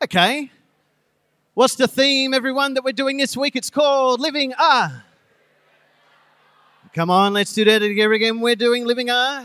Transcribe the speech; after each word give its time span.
Okay. 0.00 0.52
What's 1.54 1.74
the 1.74 1.88
theme, 1.88 2.32
everyone, 2.32 2.74
that 2.74 2.84
we're 2.84 2.92
doing 2.92 3.16
this 3.16 3.36
week? 3.36 3.56
It's 3.56 3.68
called 3.68 4.20
Living 4.20 4.54
Ah. 4.56 5.04
Come 6.94 7.10
on, 7.10 7.32
let's 7.32 7.52
do 7.52 7.64
that 7.64 7.80
together 7.80 8.12
again. 8.12 8.40
We're 8.40 8.54
doing 8.54 8.86
Living 8.86 9.08
Ah. 9.10 9.44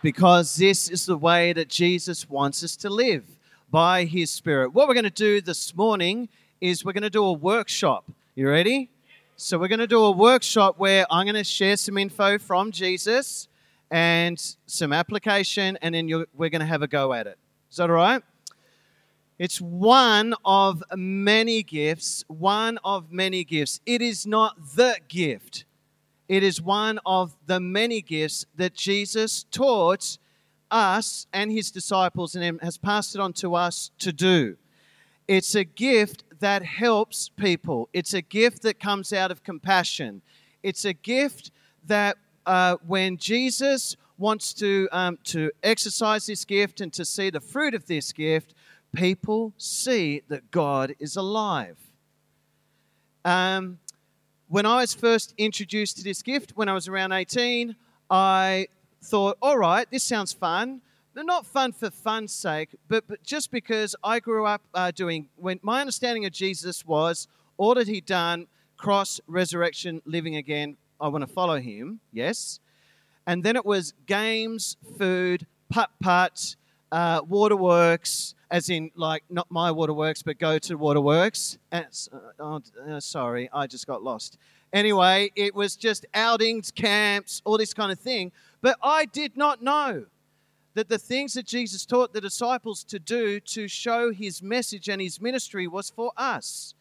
Because 0.00 0.56
this 0.56 0.88
is 0.88 1.04
the 1.04 1.18
way 1.18 1.52
that 1.52 1.68
Jesus 1.68 2.30
wants 2.30 2.64
us 2.64 2.76
to 2.76 2.88
live 2.88 3.24
by 3.70 4.06
His 4.06 4.30
Spirit. 4.30 4.72
What 4.72 4.88
we're 4.88 4.94
going 4.94 5.04
to 5.04 5.10
do 5.10 5.42
this 5.42 5.76
morning 5.76 6.30
is 6.62 6.82
we're 6.82 6.94
going 6.94 7.02
to 7.02 7.10
do 7.10 7.26
a 7.26 7.34
workshop. 7.34 8.10
You 8.34 8.48
ready? 8.48 8.88
So, 9.36 9.58
we're 9.58 9.68
going 9.68 9.80
to 9.80 9.86
do 9.86 10.02
a 10.02 10.10
workshop 10.10 10.78
where 10.78 11.04
I'm 11.10 11.26
going 11.26 11.34
to 11.34 11.44
share 11.44 11.76
some 11.76 11.98
info 11.98 12.38
from 12.38 12.72
Jesus 12.72 13.48
and 13.90 14.42
some 14.64 14.94
application, 14.94 15.76
and 15.82 15.94
then 15.94 16.08
we're 16.34 16.48
going 16.48 16.60
to 16.60 16.66
have 16.66 16.80
a 16.80 16.88
go 16.88 17.12
at 17.12 17.26
it. 17.26 17.36
Is 17.70 17.76
that 17.76 17.90
all 17.90 17.96
right? 17.96 18.22
It's 19.40 19.58
one 19.58 20.34
of 20.44 20.82
many 20.94 21.62
gifts, 21.62 22.24
one 22.28 22.78
of 22.84 23.10
many 23.10 23.42
gifts. 23.42 23.80
It 23.86 24.02
is 24.02 24.26
not 24.26 24.76
the 24.76 24.98
gift, 25.08 25.64
it 26.28 26.42
is 26.42 26.60
one 26.60 27.00
of 27.06 27.34
the 27.46 27.58
many 27.58 28.02
gifts 28.02 28.44
that 28.54 28.74
Jesus 28.74 29.46
taught 29.50 30.18
us 30.70 31.26
and 31.32 31.50
his 31.50 31.70
disciples 31.70 32.34
and 32.34 32.60
has 32.60 32.76
passed 32.76 33.14
it 33.14 33.20
on 33.22 33.32
to 33.32 33.54
us 33.54 33.90
to 34.00 34.12
do. 34.12 34.58
It's 35.26 35.54
a 35.54 35.64
gift 35.64 36.22
that 36.40 36.62
helps 36.62 37.30
people, 37.30 37.88
it's 37.94 38.12
a 38.12 38.20
gift 38.20 38.60
that 38.64 38.78
comes 38.78 39.10
out 39.10 39.30
of 39.30 39.42
compassion. 39.42 40.20
It's 40.62 40.84
a 40.84 40.92
gift 40.92 41.50
that 41.86 42.18
uh, 42.44 42.76
when 42.86 43.16
Jesus 43.16 43.96
wants 44.18 44.52
to, 44.52 44.86
um, 44.92 45.18
to 45.24 45.50
exercise 45.62 46.26
this 46.26 46.44
gift 46.44 46.82
and 46.82 46.92
to 46.92 47.06
see 47.06 47.30
the 47.30 47.40
fruit 47.40 47.74
of 47.74 47.86
this 47.86 48.12
gift, 48.12 48.52
people 48.94 49.52
see 49.56 50.22
that 50.28 50.50
God 50.50 50.94
is 50.98 51.16
alive. 51.16 51.76
Um, 53.24 53.78
when 54.48 54.66
I 54.66 54.80
was 54.80 54.94
first 54.94 55.34
introduced 55.38 55.98
to 55.98 56.04
this 56.04 56.22
gift, 56.22 56.52
when 56.56 56.68
I 56.68 56.74
was 56.74 56.88
around 56.88 57.12
18, 57.12 57.76
I 58.10 58.66
thought, 59.02 59.38
all 59.40 59.58
right, 59.58 59.88
this 59.90 60.02
sounds 60.02 60.32
fun. 60.32 60.80
They're 61.14 61.24
not 61.24 61.46
fun 61.46 61.72
for 61.72 61.90
fun's 61.90 62.32
sake, 62.32 62.76
but, 62.88 63.04
but 63.06 63.22
just 63.22 63.50
because 63.50 63.96
I 64.02 64.20
grew 64.20 64.46
up 64.46 64.62
uh, 64.74 64.90
doing, 64.90 65.28
when 65.36 65.60
my 65.62 65.80
understanding 65.80 66.24
of 66.24 66.32
Jesus 66.32 66.84
was 66.84 67.28
all 67.56 67.74
that 67.74 67.88
he'd 67.88 68.06
done, 68.06 68.46
cross, 68.76 69.20
resurrection, 69.26 70.02
living 70.04 70.36
again, 70.36 70.76
I 71.00 71.08
want 71.08 71.22
to 71.22 71.32
follow 71.32 71.60
him, 71.60 72.00
yes. 72.12 72.60
And 73.26 73.42
then 73.42 73.56
it 73.56 73.66
was 73.66 73.92
games, 74.06 74.76
food, 74.98 75.46
putt 75.68 75.90
putt, 76.00 76.56
uh, 76.92 77.20
waterworks, 77.28 78.34
as 78.50 78.68
in 78.68 78.90
like 78.94 79.24
not 79.30 79.50
my 79.50 79.70
waterworks, 79.70 80.22
but 80.22 80.38
go 80.38 80.58
to 80.58 80.76
waterworks. 80.76 81.58
And, 81.70 81.86
uh, 82.12 82.18
oh, 82.38 82.60
uh, 82.88 83.00
sorry, 83.00 83.48
I 83.52 83.66
just 83.66 83.86
got 83.86 84.02
lost. 84.02 84.38
Anyway, 84.72 85.30
it 85.34 85.54
was 85.54 85.76
just 85.76 86.06
outings, 86.14 86.70
camps, 86.70 87.42
all 87.44 87.58
this 87.58 87.74
kind 87.74 87.90
of 87.90 87.98
thing. 87.98 88.32
But 88.60 88.76
I 88.82 89.04
did 89.04 89.36
not 89.36 89.62
know 89.62 90.06
that 90.74 90.88
the 90.88 90.98
things 90.98 91.34
that 91.34 91.46
Jesus 91.46 91.84
taught 91.84 92.12
the 92.12 92.20
disciples 92.20 92.84
to 92.84 92.98
do 92.98 93.40
to 93.40 93.66
show 93.66 94.12
his 94.12 94.42
message 94.42 94.88
and 94.88 95.00
his 95.00 95.20
ministry 95.20 95.66
was 95.66 95.90
for 95.90 96.12
us. 96.16 96.74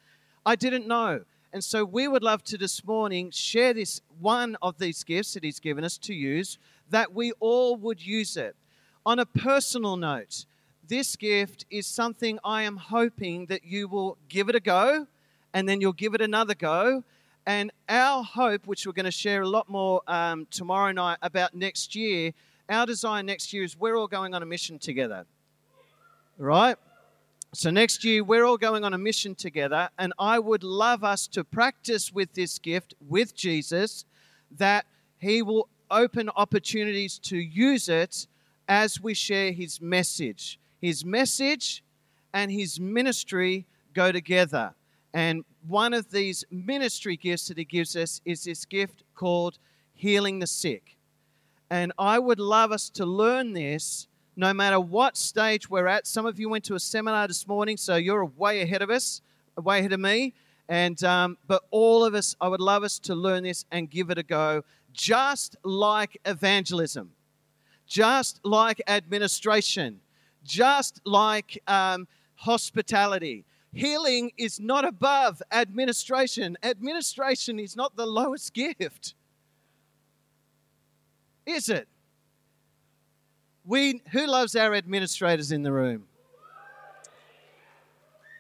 I 0.46 0.56
didn't 0.56 0.88
know. 0.88 1.22
And 1.52 1.64
so 1.64 1.84
we 1.84 2.08
would 2.08 2.22
love 2.22 2.44
to 2.46 2.58
this 2.58 2.86
morning 2.86 3.32
share 3.32 3.74
this 3.74 4.02
one 4.20 4.56
of 4.62 4.78
these 4.78 5.04
gifts 5.04 5.34
that 5.34 5.44
he's 5.44 5.60
given 5.60 5.84
us 5.84 5.98
to 6.00 6.14
use, 6.14 6.60
that 6.92 7.14
we 7.14 7.32
all 7.40 7.76
would 7.78 8.06
use 8.06 8.38
it. 8.38 8.56
On 9.06 9.20
a 9.20 9.26
personal 9.26 9.96
note, 9.96 10.46
this 10.88 11.16
gift 11.16 11.66
is 11.70 11.88
something 11.88 12.40
I 12.44 12.64
am 12.64 12.78
hoping 12.78 13.46
that 13.46 13.64
you 13.64 13.88
will 13.88 14.18
give 14.28 14.50
it 14.50 14.56
a 14.56 14.60
go 14.60 15.08
and 15.54 15.68
then 15.68 15.82
you'll 15.82 15.94
give 15.94 16.14
it 16.14 16.22
another 16.22 16.56
go. 16.56 17.04
And 17.46 17.72
our 17.88 18.24
hope, 18.24 18.68
which 18.68 18.86
we're 18.86 18.94
going 18.94 19.06
to 19.06 19.12
share 19.12 19.42
a 19.42 19.48
lot 19.48 19.70
more 19.70 20.02
um, 20.08 20.48
tomorrow 20.52 20.92
night 20.92 21.18
about 21.22 21.56
next 21.56 21.96
year, 21.96 22.34
our 22.68 22.86
desire 22.86 23.24
next 23.24 23.54
year 23.54 23.64
is 23.64 23.78
we're 23.78 23.96
all 23.96 24.08
going 24.08 24.36
on 24.36 24.44
a 24.44 24.46
mission 24.46 24.78
together. 24.78 25.26
Right? 26.38 26.78
So 27.54 27.72
next 27.72 28.04
year, 28.04 28.24
we're 28.24 28.46
all 28.46 28.58
going 28.58 28.84
on 28.84 28.94
a 28.94 28.98
mission 28.98 29.34
together, 29.34 29.90
and 29.98 30.14
I 30.20 30.38
would 30.38 30.64
love 30.64 31.04
us 31.04 31.26
to 31.30 31.44
practice 31.44 32.14
with 32.14 32.34
this 32.34 32.60
gift 32.60 32.94
with 33.08 33.36
Jesus 33.36 34.06
that 34.58 34.86
He 35.18 35.42
will 35.42 35.68
open 35.90 36.30
opportunities 36.36 37.18
to 37.24 37.38
use 37.38 37.90
it 37.90 38.28
as 38.70 39.02
we 39.02 39.14
share 39.14 39.52
His 39.52 39.82
message. 39.82 40.58
His 40.80 41.04
message 41.04 41.84
and 42.34 42.52
his 42.52 42.80
ministry 42.80 43.66
go 43.94 44.12
together. 44.12 44.74
And 45.14 45.44
one 45.68 45.94
of 45.94 46.12
these 46.12 46.46
ministry 46.52 47.18
gifts 47.18 47.48
that 47.48 47.58
he 47.58 47.66
gives 47.66 47.96
us 47.96 48.22
is 48.26 48.44
this 48.44 48.66
gift 48.66 49.04
called 49.16 49.58
healing 49.94 50.40
the 50.40 50.48
sick. 50.48 50.96
And 51.70 51.92
I 51.98 52.20
would 52.20 52.40
love 52.40 52.72
us 52.72 52.90
to 52.92 53.06
learn 53.06 53.54
this 53.54 54.08
no 54.36 54.54
matter 54.54 54.80
what 54.80 55.18
stage 55.18 55.70
we're 55.70 55.88
at. 55.88 56.08
Some 56.08 56.26
of 56.26 56.40
you 56.40 56.50
went 56.50 56.64
to 56.66 56.76
a 56.76 56.80
seminar 56.80 57.28
this 57.28 57.48
morning, 57.48 57.76
so 57.78 57.96
you're 57.96 58.24
way 58.24 58.62
ahead 58.62 58.82
of 58.82 58.90
us, 58.90 59.22
way 59.58 59.80
ahead 59.80 59.92
of 59.92 60.00
me. 60.00 60.34
And 60.70 61.04
um, 61.04 61.38
but 61.48 61.64
all 61.72 62.06
of 62.06 62.14
us, 62.14 62.36
I 62.40 62.48
would 62.48 62.62
love 62.62 62.84
us 62.84 63.00
to 63.00 63.16
learn 63.16 63.44
this 63.44 63.66
and 63.72 63.90
give 63.90 64.12
it 64.12 64.20
a 64.20 64.24
go, 64.24 64.64
just 64.94 65.56
like 65.64 66.20
evangelism, 66.26 67.12
just 67.90 68.40
like 68.46 68.82
administration, 68.88 70.00
just 70.46 71.02
like 71.04 71.62
um, 71.68 72.08
hospitality. 72.36 73.44
Healing 73.74 74.32
is 74.38 74.60
not 74.60 74.86
above 74.86 75.42
administration. 75.52 76.56
Administration 76.64 77.60
is 77.60 77.76
not 77.76 77.96
the 77.96 78.06
lowest 78.06 78.54
gift. 78.54 79.16
Is 81.46 81.68
it? 81.68 81.88
We, 83.66 84.02
who 84.12 84.26
loves 84.26 84.56
our 84.56 84.74
administrators 84.74 85.52
in 85.52 85.64
the 85.64 85.72
room? 85.72 86.06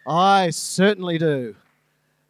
I 0.07 0.49
certainly 0.51 1.17
do. 1.17 1.55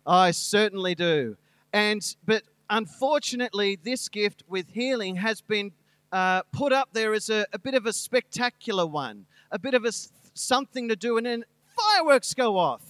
I 0.06 0.31
certainly 0.31 0.96
do. 0.96 1.38
And 1.72 2.02
but 2.25 2.44
unfortunately, 2.69 3.78
this 3.81 4.09
gift 4.09 4.44
with 4.50 4.69
healing 4.69 5.16
has 5.18 5.40
been 5.40 5.72
uh, 6.12 6.42
put 6.52 6.74
up 6.74 6.90
there 6.94 7.14
as 7.14 7.30
a, 7.30 7.46
a, 7.53 7.59
bit 7.59 7.75
of 7.75 7.86
a 7.86 7.94
spectacular 7.94 8.86
one 8.86 9.25
a 9.52 9.59
bit 9.59 9.74
of 9.74 9.86
a 9.86 9.92
something 10.34 10.90
to 10.90 10.96
do, 10.96 11.18
and 11.18 11.25
then 11.25 11.46
fireworks 11.75 12.34
go 12.34 12.58
off, 12.58 12.81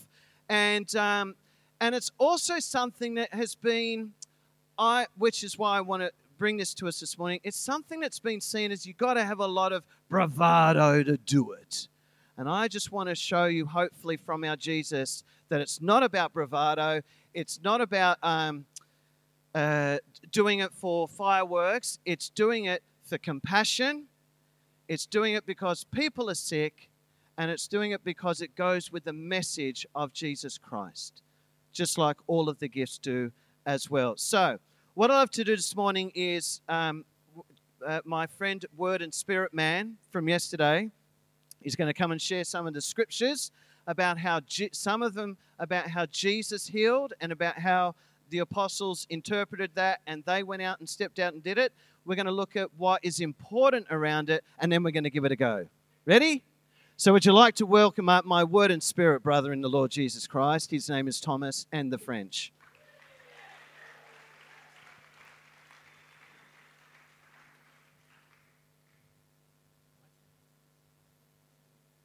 and 0.47 0.95
um, 0.95 1.35
and 1.79 1.95
it's 1.95 2.11
also 2.17 2.59
something 2.59 3.15
that 3.15 3.33
has 3.33 3.55
been, 3.55 4.11
I 4.77 5.07
which 5.17 5.43
is 5.43 5.57
why 5.57 5.77
I 5.77 5.81
want 5.81 6.03
to 6.03 6.11
bring 6.37 6.57
this 6.57 6.73
to 6.75 6.87
us 6.87 6.99
this 6.99 7.17
morning. 7.17 7.39
It's 7.43 7.57
something 7.57 7.99
that's 7.99 8.19
been 8.19 8.41
seen 8.41 8.71
as 8.71 8.85
you've 8.85 8.97
got 8.97 9.15
to 9.15 9.23
have 9.23 9.39
a 9.39 9.47
lot 9.47 9.73
of 9.73 9.83
bravado 10.09 11.03
to 11.03 11.17
do 11.17 11.51
it. 11.51 11.87
And 12.37 12.47
I 12.47 12.69
just 12.69 12.91
want 12.91 13.09
to 13.09 13.15
show 13.15 13.45
you, 13.45 13.65
hopefully, 13.65 14.15
from 14.15 14.45
our 14.45 14.55
Jesus, 14.55 15.23
that 15.49 15.59
it's 15.59 15.81
not 15.81 16.03
about 16.03 16.31
bravado. 16.31 17.01
It's 17.33 17.59
not 17.61 17.81
about 17.81 18.17
um, 18.23 18.65
uh, 19.53 19.97
doing 20.31 20.59
it 20.59 20.73
for 20.73 21.09
fireworks. 21.09 21.99
It's 22.05 22.29
doing 22.29 22.65
it 22.65 22.81
for 23.09 23.17
compassion 23.17 24.05
it's 24.89 25.05
doing 25.05 25.35
it 25.35 25.45
because 25.45 25.83
people 25.83 26.31
are 26.31 26.35
sick, 26.35 26.89
and 27.37 27.51
it's 27.51 27.67
doing 27.67 27.91
it 27.91 28.03
because 28.03 28.41
it 28.41 28.55
goes 28.55 28.91
with 28.91 29.03
the 29.03 29.13
message 29.13 29.85
of 29.93 30.11
Jesus 30.13 30.57
Christ, 30.57 31.21
just 31.71 31.99
like 31.99 32.17
all 32.25 32.49
of 32.49 32.57
the 32.57 32.67
gifts 32.67 32.97
do 32.97 33.31
as 33.67 33.87
well. 33.87 34.17
So, 34.17 34.57
what 34.95 35.11
I 35.11 35.19
have 35.19 35.29
to 35.31 35.43
do 35.43 35.55
this 35.55 35.75
morning 35.75 36.11
is 36.15 36.61
um, 36.67 37.05
uh, 37.85 37.99
my 38.03 38.25
friend, 38.25 38.65
Word 38.75 39.03
and 39.03 39.13
Spirit 39.13 39.53
Man 39.53 39.97
from 40.11 40.27
yesterday, 40.27 40.89
is 41.61 41.75
going 41.75 41.87
to 41.87 41.93
come 41.93 42.11
and 42.11 42.19
share 42.19 42.43
some 42.43 42.65
of 42.65 42.73
the 42.73 42.81
scriptures 42.81 43.51
about 43.85 44.17
how 44.17 44.39
Je- 44.39 44.71
some 44.73 45.03
of 45.03 45.13
them 45.13 45.37
about 45.59 45.87
how 45.87 46.07
Jesus 46.07 46.65
healed 46.65 47.13
and 47.21 47.31
about 47.31 47.59
how 47.59 47.93
the 48.29 48.39
apostles 48.39 49.05
interpreted 49.09 49.71
that 49.75 49.99
and 50.07 50.23
they 50.25 50.43
went 50.43 50.61
out 50.61 50.79
and 50.79 50.87
stepped 50.87 51.19
out 51.19 51.33
and 51.33 51.43
did 51.43 51.57
it. 51.57 51.73
We're 52.05 52.15
going 52.15 52.25
to 52.25 52.31
look 52.31 52.55
at 52.55 52.69
what 52.77 53.03
is 53.03 53.19
important 53.19 53.87
around 53.91 54.29
it 54.29 54.43
and 54.59 54.71
then 54.71 54.83
we're 54.83 54.91
going 54.91 55.03
to 55.03 55.09
give 55.09 55.25
it 55.25 55.31
a 55.31 55.35
go. 55.35 55.67
Ready? 56.05 56.43
So, 56.97 57.13
would 57.13 57.25
you 57.25 57.31
like 57.31 57.55
to 57.55 57.65
welcome 57.65 58.09
up 58.09 58.25
my 58.25 58.43
word 58.43 58.71
and 58.71 58.83
spirit 58.83 59.23
brother 59.23 59.53
in 59.53 59.61
the 59.61 59.69
Lord 59.69 59.89
Jesus 59.89 60.27
Christ? 60.27 60.71
His 60.71 60.89
name 60.89 61.07
is 61.07 61.21
Thomas 61.21 61.65
and 61.71 61.93
the 61.93 61.97
French. 61.97 62.51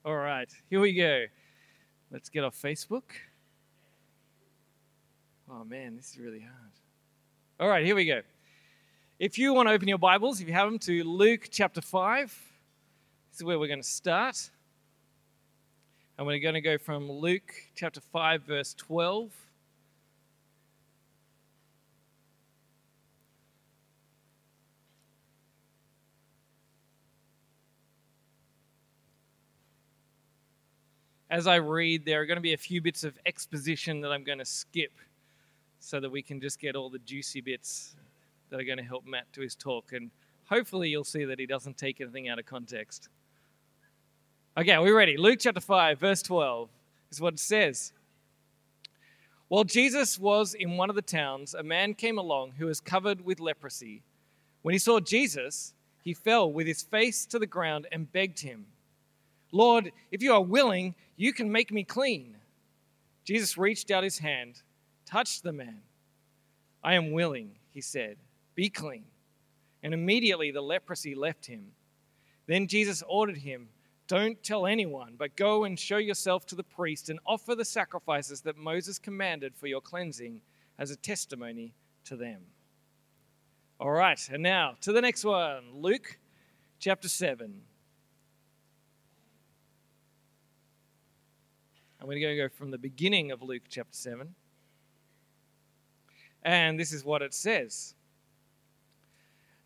All 0.05 0.15
right, 0.15 0.49
here 0.71 0.81
we 0.81 0.93
go. 0.93 1.25
Let's 2.11 2.29
get 2.29 2.45
off 2.45 2.55
Facebook. 2.55 3.03
Oh 5.51 5.63
man, 5.63 5.97
this 5.97 6.11
is 6.11 6.19
really 6.19 6.41
hard. 6.41 6.73
All 7.61 7.69
right, 7.69 7.85
here 7.85 7.95
we 7.95 8.07
go. 8.07 8.23
If 9.19 9.37
you 9.37 9.53
want 9.53 9.69
to 9.69 9.75
open 9.75 9.89
your 9.89 9.99
Bibles, 9.99 10.41
if 10.41 10.49
you 10.49 10.55
have 10.55 10.69
them, 10.69 10.79
to 10.81 11.05
Luke 11.05 11.49
chapter 11.51 11.83
5, 11.83 12.27
this 13.31 13.41
is 13.41 13.45
where 13.45 13.59
we're 13.59 13.69
going 13.69 13.83
to 13.83 13.89
start. 13.89 14.51
And 16.17 16.27
we're 16.27 16.39
going 16.39 16.55
to 16.55 16.63
go 16.63 16.79
from 16.79 17.11
Luke 17.11 17.53
chapter 17.75 18.01
5, 18.01 18.43
verse 18.43 18.73
12. 18.75 19.31
As 31.29 31.47
I 31.47 31.57
read, 31.57 32.07
there 32.07 32.23
are 32.23 32.27
going 32.27 32.37
to 32.37 32.43
be 32.43 32.55
a 32.55 32.57
few 32.59 32.81
bits 32.81 33.05
of 33.05 33.19
exposition 33.27 34.01
that 34.01 34.11
I'm 34.11 34.25
going 34.25 34.39
to 34.39 34.45
skip 34.45 34.93
so 35.85 36.01
that 36.01 36.11
we 36.11 36.23
can 36.23 36.41
just 36.41 36.59
get 36.59 36.77
all 36.77 36.89
the 36.89 36.99
juicy 37.01 37.43
bits 37.43 37.95
that 38.49 38.59
are 38.59 38.65
going 38.65 38.79
to 38.79 38.85
help 38.85 39.05
Matt 39.07 39.31
to 39.35 39.43
his 39.43 39.55
talk. 39.55 39.93
And 39.93 40.11
hopefully, 40.49 40.89
you'll 40.89 41.05
see 41.05 41.27
that 41.27 41.39
he 41.39 41.45
doesn't 41.45 41.77
take 41.77 42.01
anything 42.01 42.29
out 42.29 42.39
of 42.39 42.47
context. 42.47 43.11
Okay, 44.57 44.73
are 44.73 44.83
we 44.83 44.93
ready? 44.93 45.19
Luke 45.19 45.41
chapter 45.41 45.61
5, 45.61 46.01
verse 46.01 46.23
12 46.23 46.71
is 47.11 47.21
what 47.21 47.35
it 47.35 47.39
says. 47.39 47.93
While 49.49 49.65
Jesus 49.65 50.19
was 50.19 50.55
in 50.55 50.79
one 50.79 50.89
of 50.89 50.97
the 50.97 51.03
towns, 51.03 51.53
a 51.53 51.63
man 51.63 51.93
came 51.93 52.19
along 52.19 52.53
who 52.53 52.67
was 52.67 52.81
covered 52.81 53.23
with 53.23 53.39
leprosy. 53.39 54.03
When 54.63 54.73
he 54.73 54.79
saw 54.79 55.01
Jesus, 55.01 55.75
he 56.03 56.15
fell 56.15 56.51
with 56.51 56.67
his 56.67 56.83
face 56.83 57.27
to 57.27 57.39
the 57.39 57.47
ground 57.47 57.87
and 57.93 58.11
begged 58.11 58.41
him, 58.41 58.67
Lord, 59.53 59.93
if 60.11 60.23
you 60.23 60.33
are 60.33 60.43
willing, 60.43 60.95
you 61.17 61.35
can 61.35 61.53
make 61.53 61.71
me 61.71 61.85
clean. 61.85 62.37
Jesus 63.25 63.59
reached 63.59 63.91
out 63.91 64.03
his 64.03 64.19
hand, 64.19 64.63
touched 65.15 65.45
the 65.45 65.53
man. 65.53 65.79
I 66.83 66.95
am 66.95 67.13
willing, 67.13 67.53
he 67.73 67.81
said, 67.81 68.17
be 68.57 68.69
clean. 68.69 69.05
And 69.81 69.95
immediately 69.95 70.51
the 70.51 70.61
leprosy 70.61 71.15
left 71.15 71.47
him. 71.47 71.69
Then 72.49 72.67
Jesus 72.67 73.01
ordered 73.07 73.37
him, 73.37 73.69
Don't 74.09 74.43
tell 74.43 74.67
anyone, 74.67 75.15
but 75.17 75.37
go 75.37 75.63
and 75.63 75.79
show 75.79 75.99
yourself 75.99 76.47
to 76.47 76.57
the 76.57 76.65
priest 76.65 77.11
and 77.11 77.21
offer 77.25 77.55
the 77.55 77.65
sacrifices 77.65 78.41
that 78.41 78.57
Moses 78.57 78.99
commanded 78.99 79.55
for 79.55 79.69
your 79.69 79.81
cleansing 79.81 80.41
as 80.81 80.91
a 80.91 80.97
testimony 80.97 81.75
to 82.07 82.17
them. 82.17 82.41
All 83.79 83.93
right, 83.93 84.21
and 84.33 84.43
now 84.43 84.75
to 84.81 84.93
the 84.93 85.01
next 85.01 85.25
one 85.25 85.75
Luke 85.75 86.19
chapter 86.81 87.09
7. 87.09 87.63
I'm 92.01 92.07
going 92.07 92.21
to 92.21 92.37
go 92.37 92.49
from 92.49 92.73
the 92.73 92.79
beginning 92.79 93.31
of 93.31 93.43
Luke 93.43 93.63
chapter 93.69 93.97
7. 93.97 94.35
And 96.45 96.79
this 96.79 96.93
is 96.93 97.05
what 97.05 97.23
it 97.23 97.35
says 97.35 97.95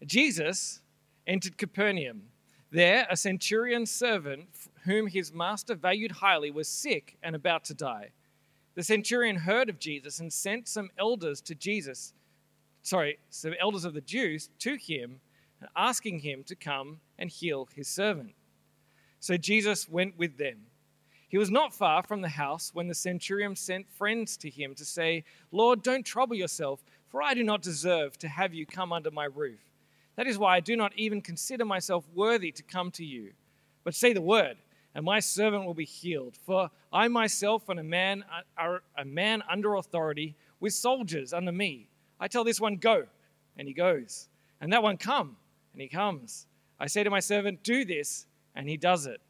Jesus 0.07 0.81
entered 1.27 1.59
Capernaum. 1.59 2.23
There, 2.71 3.07
a 3.11 3.17
centurion's 3.17 3.91
servant 3.91 4.47
whom 4.85 5.07
his 5.07 5.33
master 5.33 5.75
valued 5.75 6.13
highly 6.13 6.51
was 6.51 6.69
sick 6.69 7.17
and 7.23 7.35
about 7.35 7.65
to 7.65 7.75
die. 7.75 8.11
The 8.75 8.85
centurion 8.85 9.37
heard 9.37 9.69
of 9.69 9.79
Jesus 9.81 10.21
and 10.21 10.33
sent 10.33 10.69
some 10.69 10.91
elders 10.99 11.41
to 11.43 11.55
Jesus, 11.55 12.13
sorry, 12.83 13.19
some 13.31 13.55
elders 13.59 13.85
of 13.85 13.95
the 13.95 14.01
Jews 14.03 14.51
to 14.61 14.77
him, 14.77 15.21
asking 15.77 16.21
him 16.21 16.45
to 16.45 16.55
come 16.55 17.01
and 17.19 17.29
heal 17.31 17.69
his 17.75 17.89
servant. 17.89 18.35
So 19.19 19.37
Jesus 19.37 19.89
went 19.89 20.17
with 20.17 20.39
them. 20.39 20.67
He 21.29 21.37
was 21.37 21.51
not 21.51 21.75
far 21.75 22.03
from 22.03 22.23
the 22.23 22.29
house 22.29 22.71
when 22.73 22.89
the 22.89 22.95
centurion 22.95 23.55
sent 23.55 23.89
friends 23.91 24.37
to 24.39 24.49
him 24.49 24.75
to 24.75 24.85
say, 24.85 25.25
Lord, 25.53 25.83
don't 25.83 26.05
trouble 26.05 26.35
yourself, 26.35 26.83
for 27.09 27.23
I 27.23 27.35
do 27.35 27.45
not 27.45 27.63
deserve 27.63 28.19
to 28.19 28.29
have 28.29 28.55
you 28.55 28.65
come 28.65 28.93
under 28.93 29.11
my 29.11 29.27
roof. 29.27 29.61
That 30.17 30.27
is 30.27 30.39
why 30.39 30.57
I 30.57 30.61
do 30.61 30.75
not 30.75 30.93
even 30.97 31.21
consider 31.21 31.67
myself 31.67 32.05
worthy 32.15 32.51
to 32.53 32.63
come 32.63 32.91
to 32.93 33.05
you. 33.05 33.33
But 33.85 33.95
say 33.95 34.15
the 34.15 34.23
word, 34.23 34.57
and 34.95 35.05
my 35.05 35.21
servant 35.21 35.67
will 35.67 35.75
be 35.75 35.85
healed. 35.85 36.37
For 36.45 36.71
I 36.93 37.09
myself 37.09 37.69
am 37.69 37.79
a 37.79 37.85
man, 37.85 38.25
uh, 38.33 38.41
are 38.57 38.83
a 38.97 39.05
man 39.05 39.43
under 39.51 39.75
authority, 39.75 40.35
with 40.61 40.73
soldiers 40.73 41.33
under 41.33 41.53
me. 41.53 41.89
I 42.19 42.27
tell 42.27 42.43
this 42.43 42.61
one, 42.61 42.77
go, 42.77 43.05
and 43.57 43.69
he 43.69 43.75
goes. 43.75 44.29
And 44.61 44.73
that 44.73 44.83
one, 44.83 44.97
come, 44.97 45.37
and 45.73 45.83
he 45.83 45.89
comes. 45.89 46.47
I 46.81 46.87
say 46.87 47.05
to 47.05 47.11
my 47.11 47.21
servant, 47.21 47.63
do 47.63 47.85
this, 47.85 48.27
and 48.57 48.69
he 48.69 48.77
does 48.77 49.07
it. 49.07 49.21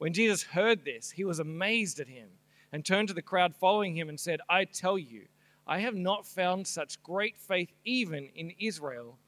When 0.00 0.14
Jesus 0.14 0.42
heard 0.42 0.86
this, 0.86 1.10
he 1.10 1.26
was 1.26 1.40
amazed 1.40 2.00
at 2.00 2.08
him 2.08 2.30
and 2.72 2.86
turned 2.86 3.08
to 3.08 3.14
the 3.14 3.20
crowd 3.20 3.54
following 3.54 3.94
him 3.94 4.08
and 4.08 4.18
said, 4.18 4.40
I 4.48 4.64
tell 4.64 4.96
you, 4.96 5.26
I 5.66 5.80
have 5.80 5.94
not 5.94 6.26
found 6.26 6.66
such 6.66 7.02
great 7.02 7.38
faith 7.38 7.70
even 7.84 8.30
in 8.34 8.54
Israel. 8.58 9.18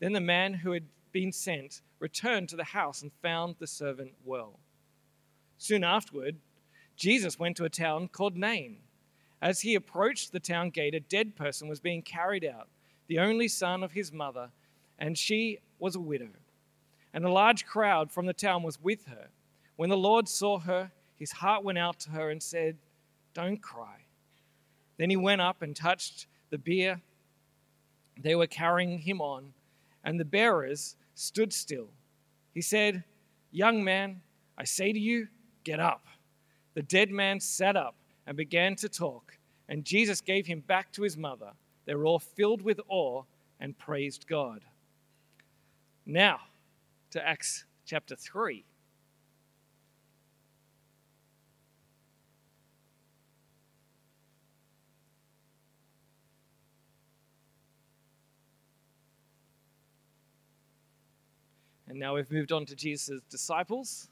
Then 0.00 0.12
the 0.12 0.20
man 0.20 0.52
who 0.52 0.72
had 0.72 0.84
been 1.12 1.32
sent 1.32 1.80
returned 1.98 2.50
to 2.50 2.56
the 2.56 2.64
house 2.64 3.00
and 3.00 3.10
found 3.22 3.56
the 3.58 3.66
servant 3.66 4.12
well. 4.22 4.60
Soon 5.56 5.82
afterward, 5.82 6.36
Jesus 6.94 7.38
went 7.38 7.56
to 7.56 7.64
a 7.64 7.70
town 7.70 8.08
called 8.08 8.36
Nain. 8.36 8.80
As 9.40 9.62
he 9.62 9.76
approached 9.76 10.32
the 10.32 10.40
town 10.40 10.68
gate, 10.68 10.94
a 10.94 11.00
dead 11.00 11.36
person 11.36 11.68
was 11.68 11.80
being 11.80 12.02
carried 12.02 12.44
out, 12.44 12.68
the 13.06 13.18
only 13.18 13.48
son 13.48 13.82
of 13.82 13.92
his 13.92 14.12
mother, 14.12 14.50
and 14.98 15.16
she 15.16 15.60
was 15.78 15.96
a 15.96 16.00
widow. 16.00 16.32
And 17.14 17.24
a 17.24 17.32
large 17.32 17.64
crowd 17.64 18.12
from 18.12 18.26
the 18.26 18.34
town 18.34 18.62
was 18.62 18.78
with 18.78 19.06
her. 19.06 19.30
When 19.78 19.90
the 19.90 19.96
Lord 19.96 20.28
saw 20.28 20.58
her, 20.58 20.90
his 21.14 21.30
heart 21.30 21.62
went 21.62 21.78
out 21.78 22.00
to 22.00 22.10
her 22.10 22.30
and 22.30 22.42
said, 22.42 22.76
Don't 23.32 23.62
cry. 23.62 24.06
Then 24.96 25.08
he 25.08 25.16
went 25.16 25.40
up 25.40 25.62
and 25.62 25.76
touched 25.76 26.26
the 26.50 26.58
bier 26.58 27.00
they 28.20 28.34
were 28.34 28.48
carrying 28.48 28.98
him 28.98 29.20
on, 29.20 29.52
and 30.02 30.18
the 30.18 30.24
bearers 30.24 30.96
stood 31.14 31.52
still. 31.52 31.90
He 32.52 32.60
said, 32.60 33.04
Young 33.52 33.84
man, 33.84 34.20
I 34.56 34.64
say 34.64 34.92
to 34.92 34.98
you, 34.98 35.28
get 35.62 35.78
up. 35.78 36.04
The 36.74 36.82
dead 36.82 37.12
man 37.12 37.38
sat 37.38 37.76
up 37.76 37.94
and 38.26 38.36
began 38.36 38.74
to 38.76 38.88
talk, 38.88 39.38
and 39.68 39.84
Jesus 39.84 40.20
gave 40.20 40.48
him 40.48 40.58
back 40.58 40.90
to 40.94 41.02
his 41.02 41.16
mother. 41.16 41.52
They 41.86 41.94
were 41.94 42.04
all 42.04 42.18
filled 42.18 42.62
with 42.62 42.80
awe 42.88 43.22
and 43.60 43.78
praised 43.78 44.26
God. 44.26 44.62
Now 46.04 46.40
to 47.12 47.24
Acts 47.24 47.64
chapter 47.86 48.16
3. 48.16 48.64
And 61.88 61.98
now 61.98 62.14
we've 62.14 62.30
moved 62.30 62.52
on 62.52 62.66
to 62.66 62.76
Jesus' 62.76 63.22
disciples 63.30 64.08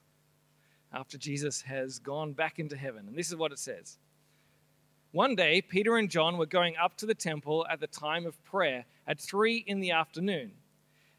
after 0.93 1.19
Jesus 1.19 1.61
has 1.63 1.99
gone 1.99 2.33
back 2.33 2.59
into 2.59 2.77
heaven. 2.77 3.07
And 3.07 3.17
this 3.17 3.29
is 3.29 3.37
what 3.37 3.53
it 3.53 3.59
says 3.59 3.99
One 5.13 5.35
day, 5.35 5.61
Peter 5.61 5.97
and 5.97 6.11
John 6.11 6.39
were 6.39 6.47
going 6.47 6.75
up 6.77 6.97
to 6.99 7.07
the 7.07 7.15
temple 7.15 7.67
at 7.71 7.81
the 7.81 7.87
time 7.87 8.25
of 8.25 8.43
prayer 8.45 8.87
at 9.07 9.21
three 9.21 9.63
in 9.67 9.81
the 9.81 9.91
afternoon. 9.91 10.53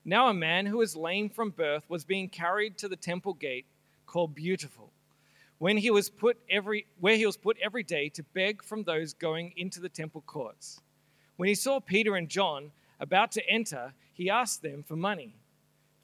Now, 0.04 0.30
a 0.30 0.34
man 0.34 0.66
who 0.66 0.78
was 0.78 0.96
lame 0.96 1.30
from 1.30 1.52
birth 1.52 1.84
was 1.90 2.06
being 2.06 2.30
carried 2.30 2.78
to 2.78 2.88
the 2.88 2.96
temple 2.96 3.34
gate 3.34 3.66
called 4.06 4.34
Beautiful, 4.34 4.90
when 5.60 5.78
he 5.78 5.92
was 5.92 6.10
put 6.10 6.38
every, 6.50 6.88
where 7.00 7.18
he 7.18 7.26
was 7.26 7.38
put 7.38 7.58
every 7.62 7.84
day 7.84 8.10
to 8.10 8.24
beg 8.24 8.64
from 8.64 8.84
those 8.84 9.14
going 9.14 9.54
into 9.58 9.80
the 9.80 9.90
temple 9.90 10.24
courts. 10.26 10.80
When 11.36 11.50
he 11.50 11.56
saw 11.56 11.80
Peter 11.80 12.16
and 12.16 12.30
John 12.30 12.72
about 13.00 13.32
to 13.34 13.48
enter, 13.50 13.94
he 14.14 14.30
asked 14.30 14.62
them 14.62 14.82
for 14.82 14.96
money. 14.96 15.36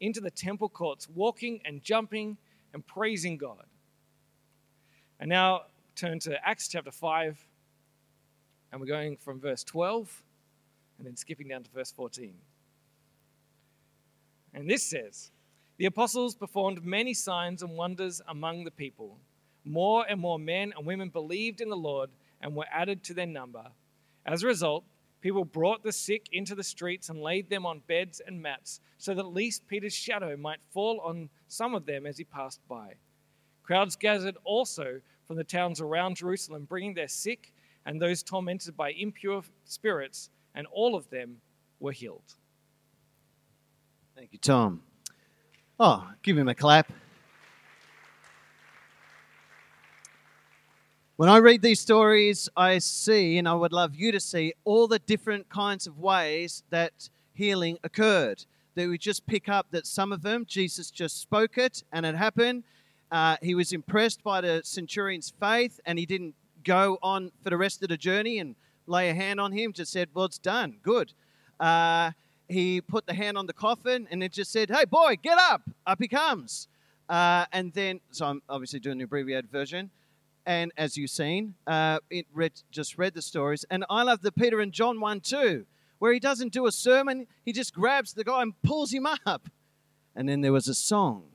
into 0.00 0.20
the 0.20 0.30
temple 0.30 0.68
courts, 0.68 1.08
walking 1.14 1.60
and 1.64 1.82
jumping 1.82 2.36
and 2.72 2.86
praising 2.86 3.36
God. 3.36 3.64
And 5.18 5.28
now 5.28 5.62
turn 5.94 6.18
to 6.20 6.46
Acts 6.46 6.68
chapter 6.68 6.90
5, 6.90 7.38
and 8.72 8.80
we're 8.80 8.86
going 8.86 9.16
from 9.16 9.40
verse 9.40 9.64
12 9.64 10.22
and 10.98 11.06
then 11.06 11.16
skipping 11.16 11.48
down 11.48 11.62
to 11.62 11.70
verse 11.70 11.90
14. 11.90 12.34
And 14.52 14.68
this 14.68 14.82
says, 14.82 15.30
The 15.78 15.86
apostles 15.86 16.34
performed 16.34 16.84
many 16.84 17.14
signs 17.14 17.62
and 17.62 17.76
wonders 17.76 18.20
among 18.28 18.64
the 18.64 18.70
people. 18.70 19.16
More 19.64 20.04
and 20.08 20.20
more 20.20 20.38
men 20.38 20.72
and 20.76 20.86
women 20.86 21.08
believed 21.08 21.60
in 21.60 21.70
the 21.70 21.76
Lord 21.76 22.10
and 22.42 22.54
were 22.54 22.66
added 22.72 23.02
to 23.04 23.14
their 23.14 23.26
number. 23.26 23.64
As 24.26 24.42
a 24.42 24.46
result, 24.46 24.84
People 25.20 25.44
brought 25.44 25.82
the 25.82 25.92
sick 25.92 26.28
into 26.32 26.54
the 26.54 26.62
streets 26.62 27.08
and 27.08 27.20
laid 27.20 27.50
them 27.50 27.66
on 27.66 27.82
beds 27.86 28.20
and 28.26 28.40
mats, 28.40 28.80
so 28.98 29.14
that 29.14 29.20
at 29.20 29.32
least 29.32 29.68
Peter's 29.68 29.94
shadow 29.94 30.36
might 30.36 30.62
fall 30.72 31.00
on 31.00 31.28
some 31.48 31.74
of 31.74 31.84
them 31.84 32.06
as 32.06 32.16
he 32.16 32.24
passed 32.24 32.60
by. 32.68 32.94
Crowds 33.62 33.96
gathered 33.96 34.36
also 34.44 35.00
from 35.26 35.36
the 35.36 35.44
towns 35.44 35.80
around 35.80 36.16
Jerusalem, 36.16 36.64
bringing 36.64 36.94
their 36.94 37.08
sick 37.08 37.52
and 37.86 38.00
those 38.00 38.22
tormented 38.22 38.76
by 38.76 38.92
impure 38.92 39.42
spirits, 39.64 40.30
and 40.54 40.66
all 40.72 40.94
of 40.94 41.08
them 41.10 41.36
were 41.78 41.92
healed. 41.92 42.34
Thank 44.16 44.32
you, 44.32 44.38
Tom. 44.38 44.82
Oh, 45.78 46.10
give 46.22 46.36
him 46.36 46.48
a 46.48 46.54
clap. 46.54 46.92
When 51.20 51.28
I 51.28 51.36
read 51.36 51.60
these 51.60 51.80
stories, 51.80 52.48
I 52.56 52.78
see, 52.78 53.36
and 53.36 53.46
I 53.46 53.52
would 53.52 53.74
love 53.74 53.94
you 53.94 54.10
to 54.10 54.18
see, 54.18 54.54
all 54.64 54.88
the 54.88 54.98
different 54.98 55.50
kinds 55.50 55.86
of 55.86 55.98
ways 55.98 56.62
that 56.70 57.10
healing 57.34 57.78
occurred. 57.84 58.46
That 58.74 58.88
we 58.88 58.96
just 58.96 59.26
pick 59.26 59.46
up 59.46 59.66
that 59.72 59.86
some 59.86 60.12
of 60.12 60.22
them, 60.22 60.46
Jesus 60.48 60.90
just 60.90 61.20
spoke 61.20 61.58
it 61.58 61.84
and 61.92 62.06
it 62.06 62.14
happened. 62.14 62.64
Uh, 63.12 63.36
he 63.42 63.54
was 63.54 63.74
impressed 63.74 64.24
by 64.24 64.40
the 64.40 64.62
centurion's 64.64 65.30
faith 65.38 65.78
and 65.84 65.98
he 65.98 66.06
didn't 66.06 66.36
go 66.64 66.96
on 67.02 67.32
for 67.44 67.50
the 67.50 67.58
rest 67.58 67.82
of 67.82 67.90
the 67.90 67.98
journey 67.98 68.38
and 68.38 68.56
lay 68.86 69.10
a 69.10 69.14
hand 69.14 69.38
on 69.38 69.52
him, 69.52 69.74
just 69.74 69.92
said, 69.92 70.08
Well, 70.14 70.24
it's 70.24 70.38
done. 70.38 70.78
Good. 70.82 71.12
Uh, 71.60 72.12
he 72.48 72.80
put 72.80 73.04
the 73.04 73.12
hand 73.12 73.36
on 73.36 73.44
the 73.44 73.52
coffin 73.52 74.08
and 74.10 74.22
it 74.22 74.32
just 74.32 74.50
said, 74.50 74.70
Hey, 74.70 74.86
boy, 74.86 75.16
get 75.22 75.36
up. 75.36 75.60
Up 75.86 75.98
he 76.00 76.08
comes. 76.08 76.68
Uh, 77.10 77.44
and 77.52 77.74
then, 77.74 78.00
so 78.10 78.24
I'm 78.24 78.40
obviously 78.48 78.80
doing 78.80 78.96
the 78.96 79.04
abbreviated 79.04 79.50
version. 79.50 79.90
And 80.50 80.72
as 80.76 80.96
you've 80.96 81.10
seen, 81.10 81.54
uh, 81.68 82.00
it 82.10 82.26
read, 82.34 82.60
just 82.72 82.98
read 82.98 83.14
the 83.14 83.22
stories. 83.22 83.64
And 83.70 83.84
I 83.88 84.02
love 84.02 84.20
the 84.20 84.32
Peter 84.32 84.58
and 84.58 84.72
John 84.72 84.98
one 84.98 85.20
too, 85.20 85.64
where 86.00 86.12
he 86.12 86.18
doesn't 86.18 86.52
do 86.52 86.66
a 86.66 86.72
sermon, 86.72 87.28
he 87.44 87.52
just 87.52 87.72
grabs 87.72 88.14
the 88.14 88.24
guy 88.24 88.42
and 88.42 88.60
pulls 88.60 88.92
him 88.92 89.06
up. 89.06 89.48
And 90.16 90.28
then 90.28 90.40
there 90.40 90.52
was 90.52 90.66
a 90.66 90.74
song 90.74 91.26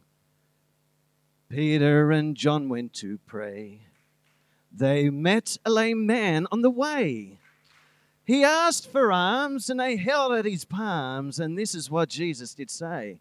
Peter 1.48 2.12
and 2.12 2.36
John 2.36 2.67
went 2.67 2.93
to 2.95 3.17
pray. 3.25 3.84
They 4.69 5.10
met 5.10 5.60
a 5.63 5.69
lame 5.69 6.05
man 6.05 6.45
on 6.51 6.62
the 6.62 6.69
way. 6.69 7.39
He 8.25 8.43
asked 8.43 8.91
for 8.91 9.13
alms, 9.13 9.69
and 9.69 9.79
they 9.79 9.95
held 9.95 10.34
at 10.34 10.43
his 10.43 10.65
palms, 10.65 11.39
and 11.39 11.57
this 11.57 11.74
is 11.74 11.89
what 11.89 12.10
Jesus 12.10 12.53
did 12.53 12.69
say. 12.69 13.19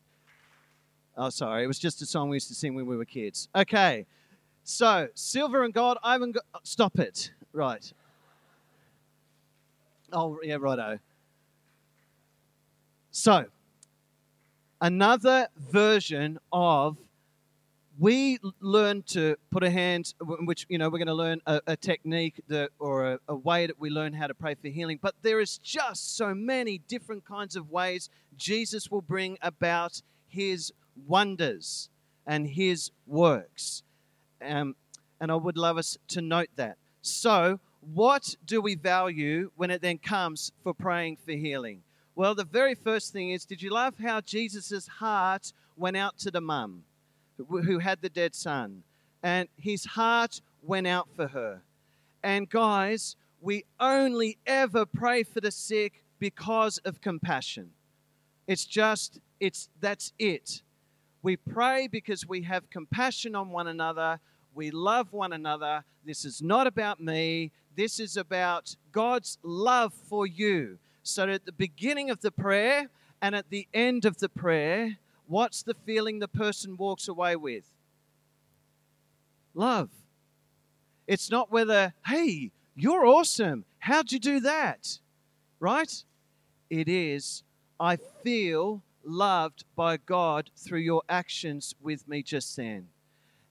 Oh, 1.16 1.30
sorry, 1.30 1.62
it 1.62 1.68
was 1.68 1.78
just 1.78 2.02
a 2.02 2.06
song 2.06 2.30
we 2.30 2.36
used 2.36 2.48
to 2.48 2.54
sing 2.56 2.74
when 2.74 2.86
we 2.86 2.96
were 2.96 3.04
kids. 3.04 3.48
Okay, 3.54 4.06
so 4.64 5.08
silver 5.14 5.62
and 5.62 5.72
gold, 5.72 5.98
I 6.02 6.12
haven't 6.12 6.32
got. 6.32 6.44
Stop 6.62 6.98
it. 6.98 7.30
Right. 7.52 7.92
Oh, 10.12 10.38
yeah, 10.42 10.56
righto. 10.58 10.98
So, 13.10 13.46
another 14.80 15.48
version 15.56 16.38
of 16.52 16.96
we 17.98 18.38
learn 18.60 19.02
to 19.02 19.36
put 19.50 19.62
a 19.62 19.70
hand, 19.70 20.14
which, 20.20 20.66
you 20.68 20.78
know, 20.78 20.88
we're 20.88 20.98
going 20.98 21.06
to 21.06 21.14
learn 21.14 21.40
a, 21.46 21.60
a 21.68 21.76
technique 21.76 22.40
that, 22.48 22.70
or 22.78 23.12
a, 23.12 23.18
a, 23.28 23.36
way 23.36 23.66
that 23.66 23.78
we 23.78 23.88
learn 23.88 24.12
how 24.12 24.26
to 24.26 24.34
pray 24.34 24.54
for 24.54 24.68
healing. 24.68 24.98
But 25.00 25.14
there 25.22 25.40
is 25.40 25.58
just 25.58 26.16
so 26.16 26.34
many 26.34 26.78
different 26.88 27.24
kinds 27.24 27.54
of 27.54 27.70
ways 27.70 28.10
Jesus 28.36 28.90
will 28.90 29.02
bring 29.02 29.38
about 29.42 30.02
his 30.26 30.72
wonders 31.06 31.88
and 32.26 32.48
his 32.48 32.90
works. 33.06 33.84
Um, 34.46 34.76
and 35.20 35.30
I 35.32 35.36
would 35.36 35.56
love 35.56 35.78
us 35.78 35.98
to 36.08 36.20
note 36.20 36.50
that. 36.56 36.76
So, 37.02 37.60
what 37.94 38.34
do 38.46 38.60
we 38.60 38.74
value 38.74 39.50
when 39.56 39.70
it 39.70 39.82
then 39.82 39.98
comes 39.98 40.52
for 40.62 40.74
praying 40.74 41.18
for 41.24 41.32
healing? 41.32 41.82
Well, 42.14 42.34
the 42.34 42.44
very 42.44 42.74
first 42.74 43.12
thing 43.12 43.30
is 43.30 43.44
did 43.44 43.62
you 43.62 43.70
love 43.70 43.94
how 43.98 44.20
Jesus' 44.20 44.86
heart 44.86 45.52
went 45.76 45.96
out 45.96 46.18
to 46.18 46.30
the 46.30 46.40
mum? 46.40 46.84
who 47.36 47.78
had 47.78 48.00
the 48.00 48.08
dead 48.08 48.34
son, 48.34 48.82
and 49.22 49.48
his 49.56 49.84
heart 49.84 50.40
went 50.62 50.86
out 50.86 51.08
for 51.14 51.28
her. 51.28 51.62
And 52.22 52.48
guys, 52.48 53.16
we 53.40 53.64
only 53.78 54.38
ever 54.46 54.86
pray 54.86 55.22
for 55.22 55.40
the 55.40 55.50
sick 55.50 56.02
because 56.18 56.78
of 56.78 57.00
compassion. 57.00 57.70
It's 58.46 58.64
just, 58.64 59.20
it's 59.40 59.68
that's 59.80 60.12
it. 60.18 60.62
We 61.22 61.36
pray 61.36 61.88
because 61.88 62.28
we 62.28 62.42
have 62.42 62.70
compassion 62.70 63.34
on 63.34 63.50
one 63.50 63.66
another. 63.66 64.20
We 64.54 64.70
love 64.70 65.12
one 65.12 65.32
another. 65.32 65.84
This 66.04 66.24
is 66.24 66.40
not 66.40 66.66
about 66.66 67.00
me. 67.00 67.50
This 67.76 67.98
is 67.98 68.16
about 68.16 68.76
God's 68.92 69.38
love 69.42 69.92
for 69.92 70.26
you. 70.26 70.78
So 71.02 71.28
at 71.28 71.44
the 71.44 71.52
beginning 71.52 72.08
of 72.10 72.20
the 72.20 72.30
prayer 72.30 72.88
and 73.20 73.34
at 73.34 73.50
the 73.50 73.66
end 73.74 74.04
of 74.04 74.18
the 74.18 74.28
prayer, 74.28 74.98
what's 75.26 75.62
the 75.62 75.74
feeling 75.74 76.18
the 76.18 76.28
person 76.28 76.76
walks 76.76 77.08
away 77.08 77.36
with? 77.36 77.64
Love. 79.54 79.90
It's 81.06 81.30
not 81.30 81.50
whether, 81.50 81.94
hey, 82.06 82.52
you're 82.76 83.06
awesome. 83.06 83.64
How'd 83.78 84.12
you 84.12 84.18
do 84.18 84.40
that? 84.40 84.98
Right? 85.60 86.04
It 86.70 86.88
is, 86.88 87.42
I 87.78 87.96
feel 87.96 88.82
loved 89.04 89.64
by 89.76 89.98
God 89.98 90.50
through 90.56 90.80
your 90.80 91.02
actions 91.08 91.74
with 91.82 92.08
me 92.08 92.22
just 92.22 92.56
then. 92.56 92.88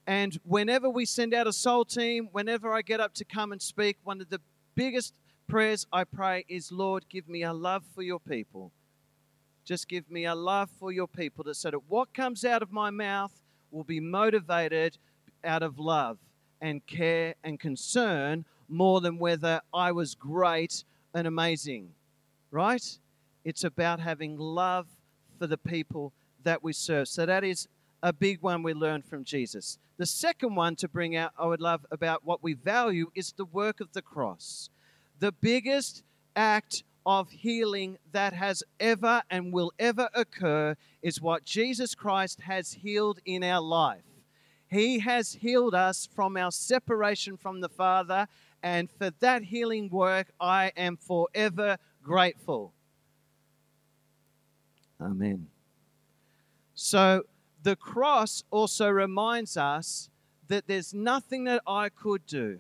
And 0.06 0.38
whenever 0.44 0.90
we 0.90 1.06
send 1.06 1.34
out 1.34 1.48
a 1.48 1.54
soul 1.54 1.86
team, 1.86 2.30
whenever 2.32 2.74
I 2.74 2.82
get 2.82 3.00
up 3.00 3.14
to 3.16 3.26
come 3.26 3.52
and 3.52 3.62
speak, 3.62 3.98
one 4.04 4.20
of 4.20 4.30
the 4.30 4.42
biggest 4.76 5.14
prayers 5.48 5.88
I 5.94 6.04
pray 6.04 6.46
is, 6.50 6.72
Lord, 6.72 7.06
give 7.10 7.30
me 7.30 7.44
a 7.44 7.54
love 7.54 7.84
for 7.96 8.02
your 8.02 8.20
people. 8.20 8.72
Just 9.64 9.88
give 9.88 10.10
me 10.12 10.26
a 10.26 10.36
love 10.36 10.70
for 10.78 10.92
your 10.92 11.08
people 11.08 11.46
so 11.54 11.72
that 11.72 11.90
what 11.90 12.14
comes 12.14 12.44
out 12.44 12.62
of 12.62 12.72
my 12.72 12.90
mouth 12.90 13.32
will 13.72 13.86
be 13.86 14.02
motivated 14.02 14.98
out 15.44 15.64
of 15.64 15.80
love 15.80 16.18
and 16.60 16.86
care 16.86 17.36
and 17.44 17.60
concern 17.60 18.46
more 18.68 19.00
than 19.00 19.20
whether 19.20 19.62
I 19.74 19.92
was 19.92 20.16
great 20.16 20.84
and 21.14 21.28
amazing. 21.28 21.90
Right? 22.52 23.00
It's 23.46 23.64
about 23.64 24.00
having 24.00 24.38
love 24.38 24.88
for 25.40 25.48
the 25.48 25.58
people 25.58 26.14
that 26.44 26.64
we 26.64 26.74
serve. 26.74 27.08
So 27.08 27.26
that 27.26 27.44
is 27.44 27.68
a 28.04 28.12
big 28.12 28.42
one 28.42 28.62
we 28.62 28.74
learn 28.74 29.02
from 29.02 29.24
Jesus. 29.24 29.80
The 29.98 30.06
second 30.06 30.56
one 30.56 30.76
to 30.76 30.90
bring 30.90 31.16
out, 31.16 31.32
I 31.40 31.48
would 31.48 31.62
love 31.62 31.86
about 31.90 32.26
what 32.26 32.44
we 32.44 32.54
value 32.54 33.10
is 33.16 33.32
the 33.32 33.46
work 33.46 33.80
of 33.80 33.94
the 33.94 34.02
cross. 34.02 34.70
The 35.20 35.32
biggest 35.32 36.04
act 36.36 36.84
of 37.06 37.30
healing 37.32 37.98
that 38.12 38.34
has 38.34 38.62
ever 38.80 39.24
and 39.30 39.54
will 39.54 39.72
ever 39.80 40.10
occur 40.14 40.76
is 41.02 41.22
what 41.22 41.46
Jesus 41.46 41.96
Christ 41.96 42.42
has 42.42 42.74
healed 42.74 43.20
in 43.26 43.42
our 43.42 43.62
life. 43.62 44.04
He 44.68 45.00
has 45.00 45.34
healed 45.34 45.74
us 45.74 46.10
from 46.14 46.36
our 46.36 46.52
separation 46.52 47.38
from 47.38 47.62
the 47.62 47.70
Father, 47.70 48.28
and 48.62 48.90
for 48.92 49.12
that 49.22 49.44
healing 49.44 49.90
work, 49.90 50.28
I 50.42 50.72
am 50.76 50.98
forever 50.98 51.78
grateful. 52.02 52.74
Amen. 55.00 55.48
So, 56.74 57.24
the 57.64 57.76
cross 57.76 58.44
also 58.52 58.90
reminds 58.90 59.58
us 59.58 60.10
that 60.48 60.68
there's 60.68 60.94
nothing 60.94 61.46
that 61.46 61.62
I 61.66 61.90
could 61.90 62.26
do 62.28 62.60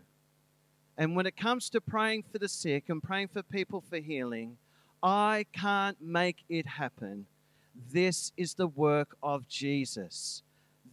and 0.98 1.16
when 1.16 1.26
it 1.26 1.36
comes 1.36 1.70
to 1.72 1.82
praying 1.82 2.24
for 2.32 2.38
the 2.38 2.48
sick 2.48 2.90
and 2.90 3.02
praying 3.02 3.30
for 3.30 3.42
people 3.42 3.82
for 3.82 3.98
healing, 3.98 4.58
I 5.02 5.46
can't 5.52 6.00
make 6.02 6.44
it 6.50 6.68
happen. 6.68 7.26
This 7.92 8.32
is 8.38 8.54
the 8.54 8.68
work 8.68 9.18
of 9.24 9.48
Jesus. 9.48 10.44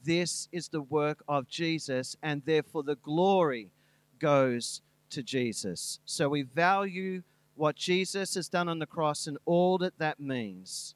This 0.02 0.49
is 0.50 0.69
the 0.69 0.81
work 0.81 1.23
of 1.29 1.47
Jesus, 1.47 2.17
and 2.23 2.43
therefore 2.47 2.83
the 2.83 2.97
glory 2.97 3.71
goes 4.19 4.81
to 5.11 5.23
Jesus. 5.23 6.00
So 6.07 6.31
we 6.31 6.43
value 6.43 7.23
what 7.55 7.76
Jesus 7.76 8.35
has 8.37 8.49
done 8.49 8.69
on 8.69 8.79
the 8.79 8.87
cross 8.87 9.26
and 9.26 9.37
all 9.45 9.76
that 9.79 9.99
that 9.99 10.19
means. 10.19 10.95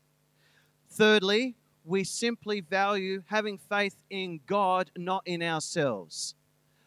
Thirdly, 0.90 1.56
we 1.84 2.02
simply 2.02 2.60
value 2.60 3.22
having 3.26 3.58
faith 3.58 3.96
in 4.08 4.40
God, 4.46 4.90
not 4.96 5.22
in 5.26 5.42
ourselves. 5.42 6.34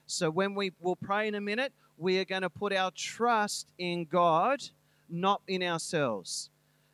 So 0.07 0.29
when 0.29 0.55
we 0.55 0.71
will 0.79 0.95
pray 0.95 1.27
in 1.27 1.35
a 1.35 1.41
minute, 1.41 1.73
we 1.97 2.19
are 2.19 2.25
going 2.25 2.41
to 2.41 2.49
put 2.49 2.73
our 2.73 2.91
trust 2.91 3.67
in 3.77 4.05
God, 4.05 4.61
not 5.09 5.41
in 5.47 5.61
ourselves. 5.61 6.49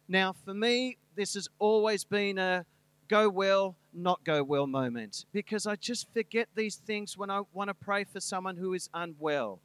Now, 0.07 0.33
for 0.33 0.53
me, 0.53 0.98
this 1.15 1.36
has 1.36 1.48
always 1.60 2.03
been 2.03 2.38
a 2.38 2.65
go 3.07 3.29
well, 3.29 3.75
not 3.93 4.24
go 4.24 4.43
well 4.43 4.67
moment 4.67 5.25
because 5.31 5.67
I 5.67 5.75
just 5.75 6.12
forget 6.13 6.48
these 6.55 6.75
things 6.75 7.17
when 7.17 7.29
I 7.29 7.41
want 7.53 7.69
to 7.69 7.74
pray 7.74 8.03
for 8.03 8.19
someone 8.19 8.57
who 8.57 8.74
is 8.74 8.89
unwell. 8.93 9.60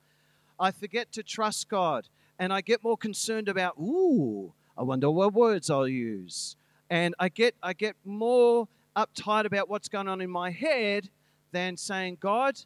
I 0.61 0.71
forget 0.71 1.13
to 1.13 1.23
trust 1.23 1.69
God 1.69 2.09
and 2.39 2.53
I 2.53 2.61
get 2.61 2.85
more 2.85 2.97
concerned 2.97 3.49
about, 3.49 3.79
ooh, 3.79 4.53
I 4.77 4.83
wonder 4.83 5.11
what 5.11 5.33
words 5.33 5.71
I'll 5.71 5.89
use. 5.89 6.57
And 6.91 7.15
I 7.19 7.29
get 7.29 7.55
I 7.63 7.73
get 7.73 7.97
more 8.05 8.69
uptight 8.97 9.45
about 9.45 9.69
what's 9.69 9.89
going 9.89 10.09
on 10.09 10.21
in 10.21 10.31
my 10.31 10.51
head 10.51 11.09
than 11.53 11.77
saying, 11.77 12.19
God, 12.21 12.59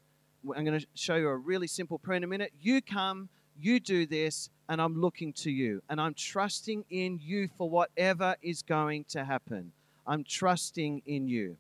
I'm 0.57 0.65
going 0.65 0.79
to 0.79 0.87
show 0.95 1.17
you 1.17 1.29
a 1.29 1.37
really 1.37 1.67
simple 1.67 1.99
prayer 1.99 2.17
in 2.17 2.25
a 2.25 2.27
minute. 2.27 2.53
You 2.61 2.83
come, 2.83 3.29
you 3.59 3.79
do 3.81 4.07
this, 4.07 4.51
and 4.69 4.81
I'm 4.81 5.01
looking 5.01 5.33
to 5.35 5.51
you. 5.51 5.83
And 5.89 6.01
I'm 6.01 6.15
trusting 6.15 6.85
in 6.91 7.21
you 7.23 7.49
for 7.57 7.69
whatever 7.69 8.37
is 8.43 8.63
going 8.63 9.05
to 9.11 9.25
happen. 9.25 9.73
I'm 10.07 10.25
trusting 10.25 11.03
in 11.07 11.29
you. 11.29 11.57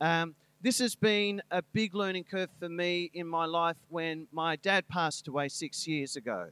Um, 0.00 0.34
this 0.60 0.78
has 0.78 0.94
been 0.94 1.42
a 1.50 1.62
big 1.62 1.94
learning 1.94 2.24
curve 2.24 2.48
for 2.58 2.68
me 2.68 3.10
in 3.14 3.26
my 3.26 3.44
life 3.44 3.76
when 3.88 4.26
my 4.32 4.56
dad 4.56 4.88
passed 4.88 5.28
away 5.28 5.48
six 5.48 5.86
years 5.86 6.16
ago. 6.16 6.48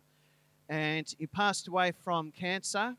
And 0.68 1.12
he 1.18 1.26
passed 1.26 1.66
away 1.66 1.92
from 2.04 2.30
cancer. 2.32 2.96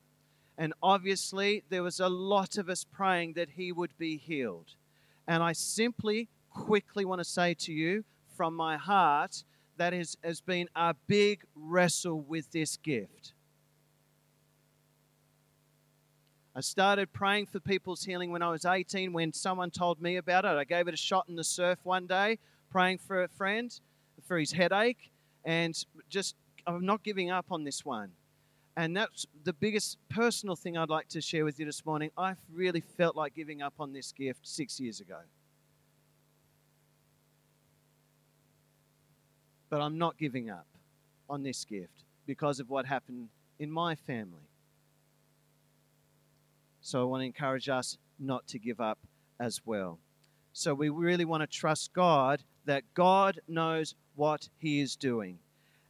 And 0.62 0.76
obviously, 0.84 1.64
there 1.70 1.82
was 1.82 2.00
a 2.00 2.08
lot 2.08 2.56
of 2.56 2.70
us 2.70 2.84
praying 2.84 3.34
that 3.34 3.50
he 3.56 3.72
would 3.72 3.98
be 3.98 4.18
healed. 4.18 4.76
And 5.28 5.42
I 5.42 5.54
simply, 5.54 6.30
quickly 6.52 7.04
want 7.04 7.20
to 7.20 7.26
say 7.26 7.56
to 7.56 7.74
you 7.74 8.04
from 8.38 8.56
my 8.56 8.78
heart 8.78 9.44
that 9.78 9.92
is, 9.92 10.18
has 10.24 10.40
been 10.40 10.70
a 10.76 10.94
big 11.08 11.46
wrestle 11.56 12.22
with 12.22 12.52
this 12.52 12.78
gift. 12.78 13.34
I 16.56 16.62
started 16.62 17.12
praying 17.12 17.48
for 17.48 17.60
people's 17.60 18.04
healing 18.04 18.32
when 18.32 18.44
I 18.44 18.52
was 18.52 18.64
18 18.64 19.14
when 19.14 19.34
someone 19.34 19.72
told 19.72 20.00
me 20.00 20.18
about 20.18 20.46
it. 20.46 20.50
I 20.50 20.64
gave 20.64 20.88
it 20.88 20.94
a 20.94 20.98
shot 20.98 21.26
in 21.28 21.38
the 21.38 21.44
surf 21.44 21.80
one 21.82 22.06
day, 22.06 22.38
praying 22.70 23.00
for 23.00 23.24
a 23.24 23.28
friend 23.28 23.74
for 24.28 24.38
his 24.38 24.52
headache, 24.52 25.10
and 25.44 25.76
just 26.08 26.36
I'm 26.68 26.86
not 26.86 27.02
giving 27.02 27.32
up 27.32 27.48
on 27.50 27.64
this 27.64 27.84
one. 27.84 28.12
And 28.78 28.96
that's 28.96 29.26
the 29.44 29.54
biggest 29.54 29.98
personal 30.10 30.56
thing 30.56 30.78
I'd 30.78 30.90
like 30.90 31.10
to 31.10 31.22
share 31.22 31.44
with 31.44 31.60
you 31.60 31.66
this 31.66 31.86
morning. 31.86 32.10
I 32.18 32.36
really 32.54 32.80
felt 32.82 33.16
like 33.16 33.36
giving 33.36 33.62
up 33.62 33.74
on 33.80 33.92
this 33.92 34.12
gift 34.14 34.48
six 34.48 34.80
years 34.80 35.02
ago. 35.02 35.20
But 39.70 39.82
I'm 39.82 39.98
not 39.98 40.18
giving 40.18 40.50
up 40.50 40.68
on 41.30 41.44
this 41.44 41.66
gift 41.66 42.04
because 42.26 42.60
of 42.60 42.70
what 42.70 42.86
happened 42.86 43.30
in 43.60 43.72
my 43.72 43.96
family. 43.96 44.48
So 46.82 47.02
I 47.02 47.04
want 47.06 47.22
to 47.22 47.26
encourage 47.26 47.70
us 47.70 47.98
not 48.20 48.48
to 48.48 48.60
give 48.60 48.80
up 48.80 49.00
as 49.40 49.62
well. 49.66 50.00
So 50.54 50.74
we 50.74 50.90
really 50.90 51.26
want 51.26 51.42
to 51.42 51.48
trust 51.48 51.94
God 51.94 52.44
that 52.66 52.84
God 52.94 53.40
knows 53.48 53.96
what 54.16 54.50
He 54.58 54.82
is 54.82 54.96
doing. 54.96 55.40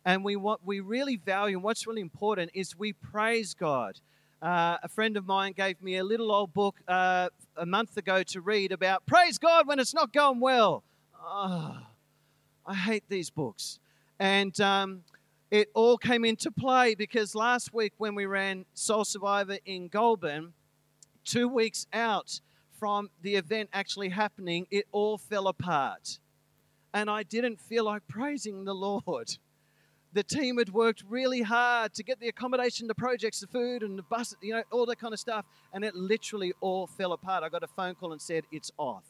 And 0.05 0.23
we 0.23 0.35
what 0.35 0.65
we 0.65 0.79
really 0.79 1.15
value 1.15 1.57
and 1.57 1.63
what's 1.63 1.85
really 1.85 2.01
important 2.01 2.51
is 2.53 2.77
we 2.77 2.93
praise 2.93 3.53
God. 3.53 3.99
Uh, 4.41 4.77
a 4.81 4.87
friend 4.87 5.17
of 5.17 5.27
mine 5.27 5.53
gave 5.53 5.81
me 5.83 5.97
a 5.97 6.03
little 6.03 6.31
old 6.31 6.53
book 6.53 6.81
uh, 6.87 7.29
a 7.55 7.65
month 7.65 7.95
ago 7.97 8.23
to 8.23 8.41
read 8.41 8.71
about 8.71 9.05
praise 9.05 9.37
God 9.37 9.67
when 9.67 9.79
it's 9.79 9.93
not 9.93 10.11
going 10.11 10.39
well. 10.39 10.83
Oh, 11.23 11.77
I 12.65 12.73
hate 12.73 13.03
these 13.07 13.29
books. 13.29 13.79
And 14.19 14.59
um, 14.59 15.03
it 15.51 15.69
all 15.75 15.97
came 15.97 16.25
into 16.25 16.49
play 16.49 16.95
because 16.95 17.35
last 17.35 17.73
week 17.73 17.93
when 17.97 18.15
we 18.15 18.25
ran 18.25 18.65
Soul 18.73 19.05
Survivor 19.05 19.57
in 19.65 19.89
Goulburn, 19.89 20.53
two 21.25 21.47
weeks 21.47 21.85
out 21.93 22.39
from 22.79 23.09
the 23.21 23.35
event 23.35 23.69
actually 23.73 24.09
happening, 24.09 24.65
it 24.71 24.85
all 24.91 25.17
fell 25.17 25.47
apart. 25.47 26.19
And 26.93 27.09
I 27.09 27.23
didn't 27.23 27.59
feel 27.61 27.85
like 27.85 28.07
praising 28.07 28.65
the 28.65 28.73
Lord. 29.05 29.37
The 30.13 30.23
team 30.23 30.57
had 30.57 30.69
worked 30.73 31.03
really 31.07 31.41
hard 31.41 31.93
to 31.93 32.03
get 32.03 32.19
the 32.19 32.27
accommodation, 32.27 32.87
the 32.87 32.95
projects, 32.95 33.39
the 33.39 33.47
food, 33.47 33.81
and 33.81 33.97
the 33.97 34.03
bus, 34.03 34.35
you 34.41 34.53
know, 34.53 34.63
all 34.71 34.85
that 34.87 34.99
kind 34.99 35.13
of 35.13 35.19
stuff. 35.19 35.45
And 35.73 35.85
it 35.85 35.95
literally 35.95 36.53
all 36.59 36.85
fell 36.85 37.13
apart. 37.13 37.43
I 37.43 37.49
got 37.49 37.63
a 37.63 37.67
phone 37.67 37.95
call 37.95 38.11
and 38.11 38.21
said, 38.21 38.43
It's 38.51 38.71
off. 38.77 39.05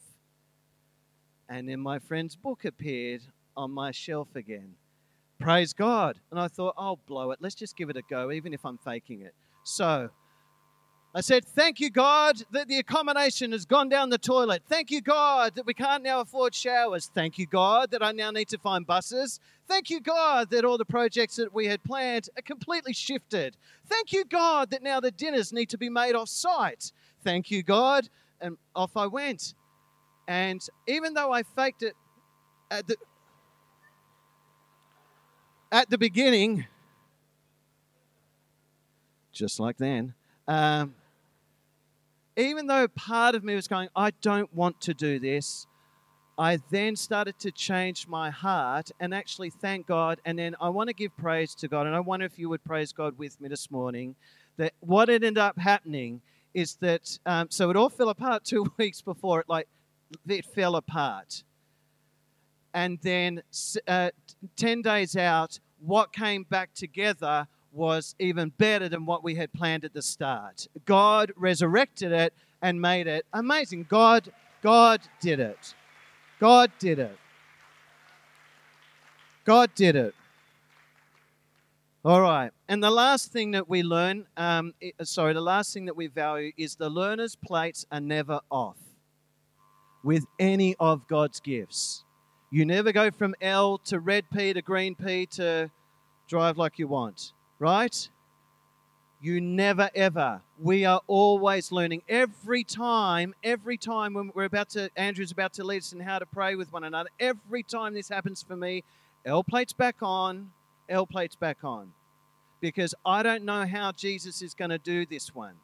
And 1.48 1.68
then 1.68 1.80
my 1.80 1.98
friend's 1.98 2.36
book 2.36 2.64
appeared 2.64 3.22
on 3.56 3.70
my 3.70 3.90
shelf 3.90 4.28
again. 4.36 4.74
Praise 5.38 5.72
God. 5.72 6.18
And 6.30 6.38
I 6.38 6.46
thought, 6.46 6.74
I'll 6.78 7.00
blow 7.06 7.32
it. 7.32 7.40
Let's 7.40 7.56
just 7.56 7.76
give 7.76 7.90
it 7.90 7.96
a 7.96 8.02
go, 8.08 8.30
even 8.30 8.54
if 8.54 8.64
I'm 8.64 8.78
faking 8.78 9.22
it. 9.22 9.34
So 9.64 10.10
I 11.14 11.20
said, 11.20 11.44
Thank 11.44 11.78
you, 11.78 11.90
God, 11.90 12.42
that 12.52 12.68
the 12.68 12.78
accommodation 12.78 13.52
has 13.52 13.66
gone 13.66 13.90
down 13.90 14.08
the 14.08 14.16
toilet. 14.16 14.62
Thank 14.66 14.90
you, 14.90 15.02
God, 15.02 15.54
that 15.56 15.66
we 15.66 15.74
can't 15.74 16.02
now 16.02 16.20
afford 16.20 16.54
showers. 16.54 17.10
Thank 17.14 17.38
you, 17.38 17.46
God, 17.46 17.90
that 17.90 18.02
I 18.02 18.12
now 18.12 18.30
need 18.30 18.48
to 18.48 18.58
find 18.58 18.86
buses. 18.86 19.38
Thank 19.68 19.90
you, 19.90 20.00
God, 20.00 20.48
that 20.50 20.64
all 20.64 20.78
the 20.78 20.86
projects 20.86 21.36
that 21.36 21.52
we 21.52 21.66
had 21.66 21.84
planned 21.84 22.30
are 22.38 22.42
completely 22.42 22.94
shifted. 22.94 23.56
Thank 23.86 24.12
you, 24.12 24.24
God, 24.24 24.70
that 24.70 24.82
now 24.82 25.00
the 25.00 25.10
dinners 25.10 25.52
need 25.52 25.68
to 25.68 25.78
be 25.78 25.90
made 25.90 26.14
off 26.14 26.30
site. 26.30 26.92
Thank 27.22 27.50
you, 27.50 27.62
God. 27.62 28.08
And 28.40 28.56
off 28.74 28.96
I 28.96 29.06
went. 29.06 29.54
And 30.26 30.60
even 30.86 31.12
though 31.12 31.30
I 31.30 31.42
faked 31.42 31.82
it 31.82 31.94
at 32.70 32.86
the, 32.86 32.96
at 35.70 35.90
the 35.90 35.98
beginning, 35.98 36.66
just 39.32 39.60
like 39.60 39.76
then, 39.76 40.14
um, 40.48 40.94
even 42.42 42.66
though 42.66 42.88
part 42.88 43.34
of 43.34 43.44
me 43.44 43.54
was 43.54 43.68
going, 43.68 43.88
I 43.94 44.10
don't 44.22 44.52
want 44.54 44.80
to 44.82 44.94
do 44.94 45.18
this, 45.18 45.66
I 46.38 46.58
then 46.70 46.96
started 46.96 47.38
to 47.40 47.50
change 47.50 48.08
my 48.08 48.30
heart 48.30 48.90
and 48.98 49.14
actually 49.14 49.50
thank 49.50 49.86
God. 49.86 50.20
And 50.24 50.38
then 50.38 50.56
I 50.60 50.70
want 50.70 50.88
to 50.88 50.94
give 50.94 51.16
praise 51.16 51.54
to 51.56 51.68
God. 51.68 51.86
And 51.86 51.94
I 51.94 52.00
wonder 52.00 52.26
if 52.26 52.38
you 52.38 52.48
would 52.48 52.64
praise 52.64 52.92
God 52.92 53.18
with 53.18 53.40
me 53.40 53.48
this 53.48 53.70
morning. 53.70 54.16
That 54.56 54.72
what 54.80 55.08
ended 55.08 55.38
up 55.38 55.58
happening 55.58 56.20
is 56.54 56.76
that, 56.76 57.18
um, 57.26 57.48
so 57.50 57.70
it 57.70 57.76
all 57.76 57.88
fell 57.88 58.08
apart 58.08 58.44
two 58.46 58.66
weeks 58.78 59.02
before 59.02 59.40
it, 59.40 59.46
like, 59.48 59.68
it 60.26 60.44
fell 60.44 60.76
apart. 60.76 61.44
And 62.74 62.98
then 63.02 63.42
uh, 63.86 64.10
10 64.56 64.82
days 64.82 65.16
out, 65.16 65.60
what 65.78 66.12
came 66.12 66.44
back 66.44 66.72
together 66.74 67.46
was 67.72 68.14
even 68.18 68.50
better 68.58 68.88
than 68.88 69.06
what 69.06 69.24
we 69.24 69.34
had 69.34 69.52
planned 69.52 69.84
at 69.84 69.94
the 69.94 70.02
start. 70.02 70.68
God 70.84 71.32
resurrected 71.36 72.12
it 72.12 72.34
and 72.60 72.80
made 72.80 73.06
it 73.06 73.24
amazing. 73.32 73.86
God, 73.88 74.30
God 74.62 75.00
did 75.20 75.40
it. 75.40 75.74
God 76.38 76.70
did 76.78 76.98
it. 76.98 77.16
God 79.44 79.70
did 79.74 79.96
it. 79.96 80.14
All 82.04 82.20
right. 82.20 82.50
And 82.68 82.82
the 82.82 82.90
last 82.90 83.32
thing 83.32 83.52
that 83.52 83.68
we 83.68 83.82
learn, 83.82 84.26
um, 84.36 84.74
sorry, 85.02 85.34
the 85.34 85.40
last 85.40 85.72
thing 85.72 85.86
that 85.86 85.96
we 85.96 86.08
value 86.08 86.52
is 86.56 86.74
the 86.74 86.90
learner's 86.90 87.36
plates 87.36 87.86
are 87.90 88.00
never 88.00 88.40
off 88.50 88.76
with 90.02 90.24
any 90.38 90.74
of 90.80 91.06
God's 91.06 91.40
gifts. 91.40 92.04
You 92.50 92.64
never 92.66 92.92
go 92.92 93.10
from 93.10 93.34
L 93.40 93.78
to 93.84 94.00
red 94.00 94.24
P 94.32 94.52
to 94.52 94.62
green 94.62 94.94
P 94.94 95.26
to 95.26 95.70
drive 96.28 96.58
like 96.58 96.78
you 96.78 96.88
want 96.88 97.32
right? 97.62 98.10
You 99.20 99.40
never 99.40 99.88
ever. 99.94 100.42
We 100.60 100.84
are 100.84 101.00
always 101.06 101.70
learning. 101.70 102.02
Every 102.08 102.64
time, 102.64 103.36
every 103.44 103.78
time 103.78 104.14
when 104.14 104.32
we're 104.34 104.46
about 104.46 104.70
to, 104.70 104.90
Andrew's 104.96 105.30
about 105.30 105.52
to 105.54 105.64
lead 105.64 105.78
us 105.82 105.92
in 105.92 106.00
how 106.00 106.18
to 106.18 106.26
pray 106.26 106.56
with 106.56 106.72
one 106.72 106.82
another, 106.82 107.08
every 107.20 107.62
time 107.62 107.94
this 107.94 108.08
happens 108.08 108.42
for 108.42 108.56
me, 108.56 108.82
L 109.24 109.44
plates 109.44 109.72
back 109.72 109.94
on, 110.02 110.50
L 110.88 111.06
plates 111.06 111.36
back 111.36 111.58
on. 111.62 111.92
Because 112.60 112.96
I 113.06 113.22
don't 113.22 113.44
know 113.44 113.64
how 113.64 113.92
Jesus 113.92 114.42
is 114.42 114.54
going 114.54 114.70
to 114.70 114.78
do 114.78 115.06
this 115.06 115.32
one. 115.32 115.54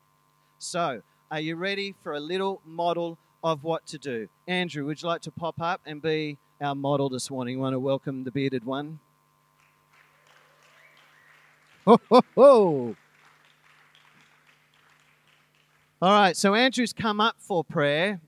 So, 0.59 1.03
are 1.33 1.41
you 1.41 1.57
ready 1.57 1.97
for 2.01 2.13
a 2.13 2.21
little 2.21 2.61
model 2.65 3.19
of 3.43 3.65
what 3.65 3.89
to 3.89 3.99
do? 3.99 4.29
Andrew, 4.47 4.87
would 4.87 5.03
you 5.03 5.09
like 5.09 5.23
to 5.23 5.33
pop 5.33 5.61
up 5.61 5.81
and 5.85 6.01
be 6.01 6.39
our 6.61 6.77
model 6.77 7.09
this 7.09 7.29
morning? 7.29 7.57
You 7.57 7.61
want 7.61 7.75
to 7.75 7.81
welcome 7.81 8.23
the 8.23 8.31
bearded 8.31 8.65
one? 8.65 9.01
Ho, 11.89 11.99
ho, 12.11 12.23
ho. 12.35 12.97
All 16.03 16.13
right, 16.13 16.37
so 16.37 16.55
Andrew's 16.55 16.93
come 16.93 17.19
up 17.19 17.37
for 17.39 17.65
prayer. 17.65 18.21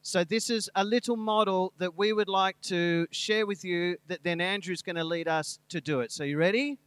So, 0.00 0.24
this 0.24 0.48
is 0.48 0.70
a 0.74 0.82
little 0.82 1.18
model 1.18 1.74
that 1.76 1.98
we 1.98 2.14
would 2.14 2.30
like 2.30 2.58
to 2.62 3.06
share 3.10 3.44
with 3.44 3.66
you 3.66 3.98
that 4.08 4.20
then 4.22 4.40
Andrew's 4.40 4.80
going 4.80 4.96
to 4.96 5.04
lead 5.04 5.28
us 5.28 5.58
to 5.68 5.82
do 5.82 6.00
it. 6.00 6.10
So, 6.10 6.24
you 6.24 6.38
ready? 6.38 6.78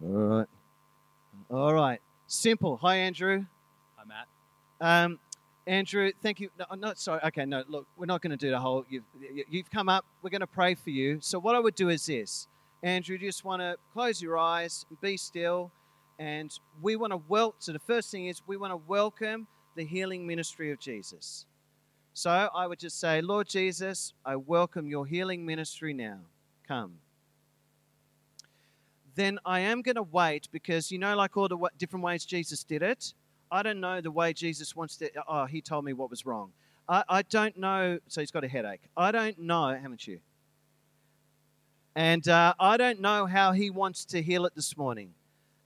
All 0.00 0.08
right. 0.08 0.46
All 1.50 1.74
right. 1.74 2.00
Simple. 2.28 2.76
Hi, 2.76 2.98
Andrew. 2.98 3.44
Hi, 3.96 4.04
Matt. 4.06 4.28
Um, 4.80 5.18
Andrew, 5.66 6.12
thank 6.22 6.38
you. 6.38 6.50
No, 6.56 6.66
no, 6.76 6.92
sorry. 6.94 7.22
Okay, 7.24 7.44
no, 7.44 7.64
look, 7.66 7.88
we're 7.96 8.06
not 8.06 8.22
going 8.22 8.30
to 8.30 8.36
do 8.36 8.50
the 8.50 8.60
whole. 8.60 8.84
You've, 8.88 9.02
you've 9.50 9.70
come 9.72 9.88
up. 9.88 10.04
We're 10.22 10.30
going 10.30 10.42
to 10.42 10.46
pray 10.46 10.76
for 10.76 10.90
you. 10.90 11.18
So, 11.20 11.40
what 11.40 11.56
I 11.56 11.58
would 11.58 11.74
do 11.74 11.88
is 11.88 12.06
this 12.06 12.46
Andrew, 12.82 13.16
you 13.16 13.26
just 13.26 13.44
want 13.44 13.62
to 13.62 13.76
close 13.92 14.20
your 14.20 14.38
eyes, 14.38 14.84
and 14.90 15.00
be 15.00 15.16
still, 15.16 15.72
and 16.18 16.50
we 16.82 16.96
want 16.96 17.12
to 17.12 17.20
welcome. 17.28 17.56
So 17.58 17.72
the 17.72 17.78
first 17.78 18.10
thing 18.10 18.26
is 18.26 18.42
we 18.46 18.56
want 18.56 18.72
to 18.72 18.76
welcome 18.76 19.46
the 19.76 19.84
healing 19.84 20.26
ministry 20.26 20.70
of 20.70 20.78
Jesus. 20.78 21.46
So 22.14 22.30
I 22.30 22.66
would 22.66 22.78
just 22.78 22.98
say, 22.98 23.20
Lord 23.20 23.46
Jesus, 23.46 24.14
I 24.24 24.36
welcome 24.36 24.86
your 24.86 25.06
healing 25.06 25.44
ministry 25.44 25.92
now. 25.92 26.20
Come. 26.66 26.94
Then 29.14 29.38
I 29.44 29.60
am 29.60 29.82
going 29.82 29.96
to 29.96 30.02
wait 30.02 30.48
because 30.52 30.90
you 30.90 30.98
know, 30.98 31.16
like 31.16 31.36
all 31.36 31.48
the 31.48 31.58
different 31.78 32.04
ways 32.04 32.24
Jesus 32.24 32.64
did 32.64 32.82
it. 32.82 33.14
I 33.50 33.62
don't 33.62 33.80
know 33.80 34.00
the 34.00 34.10
way 34.10 34.32
Jesus 34.32 34.74
wants 34.74 34.96
to. 34.96 35.10
Oh, 35.28 35.46
he 35.46 35.60
told 35.60 35.84
me 35.84 35.92
what 35.92 36.10
was 36.10 36.26
wrong. 36.26 36.52
I, 36.88 37.04
I 37.08 37.22
don't 37.22 37.56
know. 37.56 37.98
So 38.08 38.20
he's 38.20 38.30
got 38.30 38.44
a 38.44 38.48
headache. 38.48 38.82
I 38.96 39.12
don't 39.12 39.38
know. 39.38 39.68
Haven't 39.68 40.06
you? 40.06 40.20
And 41.96 42.28
uh, 42.28 42.54
I 42.60 42.76
don't 42.76 43.00
know 43.00 43.26
how 43.26 43.50
he 43.52 43.70
wants 43.70 44.04
to 44.06 44.22
heal 44.22 44.46
it 44.46 44.54
this 44.54 44.76
morning. 44.76 45.14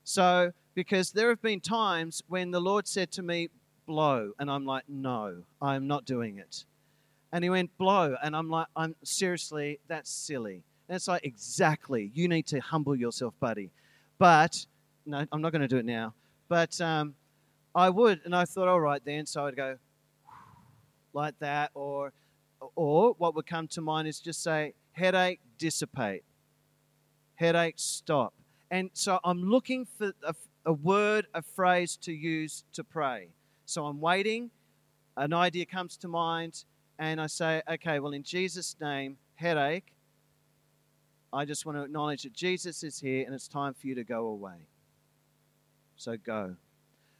So, 0.04 0.52
because 0.74 1.12
there 1.12 1.28
have 1.28 1.42
been 1.42 1.60
times 1.60 2.22
when 2.28 2.50
the 2.52 2.60
Lord 2.60 2.88
said 2.88 3.10
to 3.12 3.22
me, 3.22 3.50
blow. 3.86 4.30
And 4.38 4.50
I'm 4.50 4.64
like, 4.64 4.84
no, 4.88 5.42
I'm 5.60 5.86
not 5.86 6.06
doing 6.06 6.38
it. 6.38 6.64
And 7.32 7.44
he 7.44 7.50
went, 7.50 7.76
Blow. 7.78 8.16
And 8.22 8.34
I'm 8.34 8.50
like, 8.50 8.66
I'm 8.74 8.94
seriously, 9.04 9.78
that's 9.88 10.10
silly. 10.10 10.62
And 10.88 10.96
it's 10.96 11.08
like, 11.08 11.24
Exactly. 11.24 12.10
You 12.14 12.28
need 12.28 12.46
to 12.48 12.60
humble 12.60 12.96
yourself, 12.96 13.34
buddy. 13.40 13.70
But, 14.18 14.66
no, 15.06 15.24
I'm 15.32 15.40
not 15.40 15.52
going 15.52 15.62
to 15.62 15.68
do 15.68 15.78
it 15.78 15.84
now. 15.84 16.14
But 16.48 16.80
um, 16.80 17.14
I 17.74 17.90
would. 17.90 18.20
And 18.24 18.34
I 18.34 18.44
thought, 18.44 18.68
All 18.68 18.80
right, 18.80 19.02
then. 19.04 19.26
So 19.26 19.46
I'd 19.46 19.56
go 19.56 19.76
like 21.12 21.38
that. 21.38 21.70
Or, 21.74 22.12
or 22.74 23.14
what 23.18 23.34
would 23.36 23.46
come 23.46 23.68
to 23.68 23.80
mind 23.80 24.08
is 24.08 24.20
just 24.20 24.42
say, 24.42 24.74
Headache, 24.92 25.40
dissipate. 25.58 26.24
Headache, 27.34 27.74
stop. 27.76 28.34
And 28.70 28.90
so 28.92 29.18
I'm 29.24 29.42
looking 29.42 29.86
for 29.86 30.12
a, 30.22 30.34
a 30.64 30.72
word, 30.72 31.26
a 31.34 31.42
phrase 31.42 31.96
to 32.02 32.12
use 32.12 32.64
to 32.72 32.84
pray. 32.84 33.28
So 33.66 33.86
I'm 33.86 34.00
waiting, 34.00 34.50
an 35.16 35.32
idea 35.32 35.66
comes 35.66 35.96
to 35.98 36.08
mind, 36.08 36.64
and 36.98 37.20
I 37.20 37.26
say, 37.26 37.62
okay, 37.70 37.98
well, 37.98 38.12
in 38.12 38.22
Jesus' 38.22 38.76
name, 38.80 39.16
headache, 39.34 39.94
I 41.32 41.44
just 41.44 41.64
want 41.64 41.78
to 41.78 41.82
acknowledge 41.82 42.24
that 42.24 42.32
Jesus 42.32 42.82
is 42.82 42.98
here 42.98 43.24
and 43.24 43.34
it's 43.34 43.48
time 43.48 43.74
for 43.74 43.86
you 43.86 43.94
to 43.94 44.04
go 44.04 44.26
away. 44.26 44.66
So 45.96 46.16
go. 46.16 46.56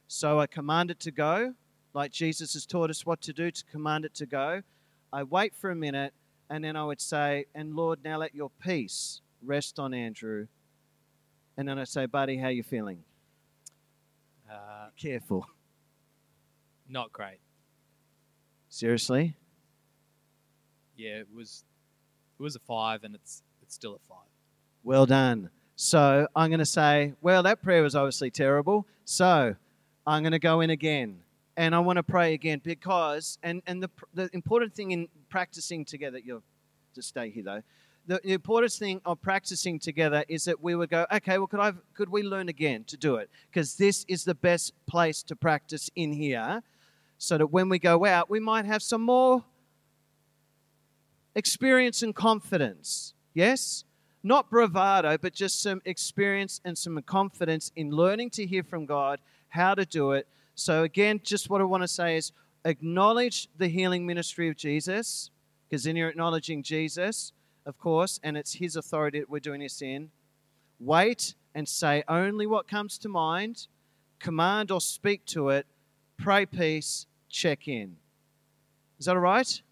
So 0.08 0.40
I 0.40 0.46
command 0.46 0.90
it 0.90 0.98
to 1.00 1.10
go, 1.10 1.54
like 1.94 2.10
Jesus 2.10 2.54
has 2.54 2.66
taught 2.66 2.90
us 2.90 3.06
what 3.06 3.20
to 3.22 3.32
do 3.32 3.50
to 3.50 3.64
command 3.66 4.04
it 4.04 4.14
to 4.14 4.26
go. 4.26 4.62
I 5.12 5.22
wait 5.22 5.54
for 5.54 5.70
a 5.70 5.76
minute, 5.76 6.12
and 6.50 6.64
then 6.64 6.76
I 6.76 6.84
would 6.84 7.00
say, 7.00 7.46
and 7.54 7.74
Lord, 7.76 8.00
now 8.04 8.18
let 8.18 8.34
your 8.34 8.50
peace 8.60 9.20
rest 9.42 9.78
on 9.78 9.94
Andrew. 9.94 10.48
And 11.56 11.68
then 11.68 11.78
I'd 11.78 11.88
say, 11.88 12.06
buddy, 12.06 12.36
how 12.38 12.48
you 12.48 12.64
feeling? 12.64 13.04
Uh, 14.50 14.88
Careful. 15.00 15.46
not 16.88 17.12
great. 17.12 17.38
Seriously? 18.68 19.36
Yeah, 20.96 21.20
it 21.20 21.28
was. 21.34 21.64
It 22.38 22.42
was 22.42 22.56
a 22.56 22.60
five, 22.60 23.04
and 23.04 23.14
it's 23.14 23.42
it's 23.62 23.74
still 23.74 23.94
a 23.94 23.98
five. 24.08 24.26
Well 24.82 25.06
done. 25.06 25.50
So 25.76 26.26
I'm 26.36 26.50
going 26.50 26.58
to 26.58 26.66
say, 26.66 27.14
well, 27.22 27.42
that 27.44 27.62
prayer 27.62 27.82
was 27.82 27.94
obviously 27.94 28.30
terrible. 28.30 28.86
So 29.04 29.54
I'm 30.06 30.22
going 30.22 30.32
to 30.32 30.38
go 30.38 30.60
in 30.60 30.70
again. 30.70 31.20
And 31.60 31.74
I 31.74 31.78
want 31.80 31.98
to 31.98 32.02
pray 32.02 32.32
again 32.32 32.62
because, 32.64 33.36
and, 33.42 33.60
and 33.66 33.82
the, 33.82 33.90
the 34.14 34.30
important 34.32 34.74
thing 34.74 34.92
in 34.92 35.08
practicing 35.28 35.84
together, 35.84 36.18
you'll 36.18 36.42
just 36.94 37.08
stay 37.08 37.28
here 37.28 37.42
though. 37.42 37.62
The, 38.06 38.18
the 38.24 38.32
important 38.32 38.72
thing 38.72 39.02
of 39.04 39.20
practicing 39.20 39.78
together 39.78 40.24
is 40.26 40.44
that 40.44 40.62
we 40.62 40.74
would 40.74 40.88
go, 40.88 41.04
okay, 41.12 41.36
well, 41.36 41.46
could, 41.46 41.60
I, 41.60 41.72
could 41.92 42.08
we 42.08 42.22
learn 42.22 42.48
again 42.48 42.84
to 42.84 42.96
do 42.96 43.16
it? 43.16 43.28
Because 43.50 43.74
this 43.74 44.06
is 44.08 44.24
the 44.24 44.34
best 44.34 44.72
place 44.86 45.22
to 45.24 45.36
practice 45.36 45.90
in 45.94 46.14
here 46.14 46.62
so 47.18 47.36
that 47.36 47.48
when 47.48 47.68
we 47.68 47.78
go 47.78 48.06
out, 48.06 48.30
we 48.30 48.40
might 48.40 48.64
have 48.64 48.82
some 48.82 49.02
more 49.02 49.44
experience 51.34 52.02
and 52.02 52.14
confidence. 52.14 53.12
Yes? 53.34 53.84
Not 54.22 54.48
bravado, 54.48 55.18
but 55.18 55.34
just 55.34 55.60
some 55.62 55.82
experience 55.84 56.62
and 56.64 56.78
some 56.78 56.98
confidence 57.02 57.70
in 57.76 57.90
learning 57.90 58.30
to 58.30 58.46
hear 58.46 58.62
from 58.62 58.86
God, 58.86 59.20
how 59.50 59.74
to 59.74 59.84
do 59.84 60.12
it. 60.12 60.26
So, 60.54 60.82
again, 60.82 61.20
just 61.22 61.48
what 61.48 61.60
I 61.60 61.64
want 61.64 61.82
to 61.82 61.88
say 61.88 62.16
is 62.16 62.32
acknowledge 62.64 63.48
the 63.56 63.68
healing 63.68 64.06
ministry 64.06 64.48
of 64.48 64.56
Jesus, 64.56 65.30
because 65.68 65.84
then 65.84 65.96
you're 65.96 66.08
acknowledging 66.08 66.62
Jesus, 66.62 67.32
of 67.66 67.78
course, 67.78 68.20
and 68.22 68.36
it's 68.36 68.54
His 68.54 68.76
authority 68.76 69.20
that 69.20 69.30
we're 69.30 69.40
doing 69.40 69.60
this 69.60 69.80
in. 69.80 70.10
Wait 70.78 71.34
and 71.54 71.68
say 71.68 72.02
only 72.08 72.46
what 72.46 72.68
comes 72.68 72.98
to 72.98 73.08
mind, 73.08 73.66
command 74.18 74.70
or 74.70 74.80
speak 74.80 75.24
to 75.26 75.48
it, 75.48 75.66
pray 76.18 76.46
peace, 76.46 77.06
check 77.28 77.68
in. 77.68 77.96
Is 78.98 79.06
that 79.06 79.16
all 79.16 79.22
right? 79.22 79.62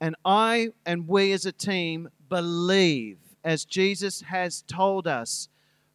And 0.00 0.16
I 0.24 0.68
and 0.86 1.08
we 1.08 1.32
as 1.32 1.44
a 1.44 1.52
team 1.52 2.08
believe, 2.28 3.18
as 3.44 3.64
Jesus 3.64 4.22
has 4.22 4.62
told 4.62 5.06
us, 5.06 5.48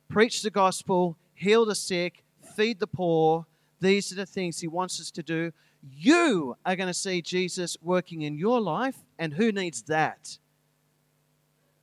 preach 0.09 0.41
the 0.41 0.51
gospel, 0.51 1.17
heal 1.33 1.65
the 1.65 1.75
sick, 1.75 2.22
feed 2.55 2.79
the 2.79 2.87
poor. 2.87 3.45
These 3.79 4.11
are 4.11 4.15
the 4.15 4.25
things 4.25 4.59
he 4.59 4.67
wants 4.67 4.99
us 5.01 5.11
to 5.11 5.23
do. 5.23 5.51
You 5.91 6.55
are 6.65 6.75
going 6.75 6.87
to 6.87 6.93
see 6.93 7.21
Jesus 7.21 7.75
working 7.81 8.21
in 8.21 8.37
your 8.37 8.61
life, 8.61 8.95
and 9.19 9.33
who 9.33 9.51
needs 9.51 9.81
that? 9.83 10.37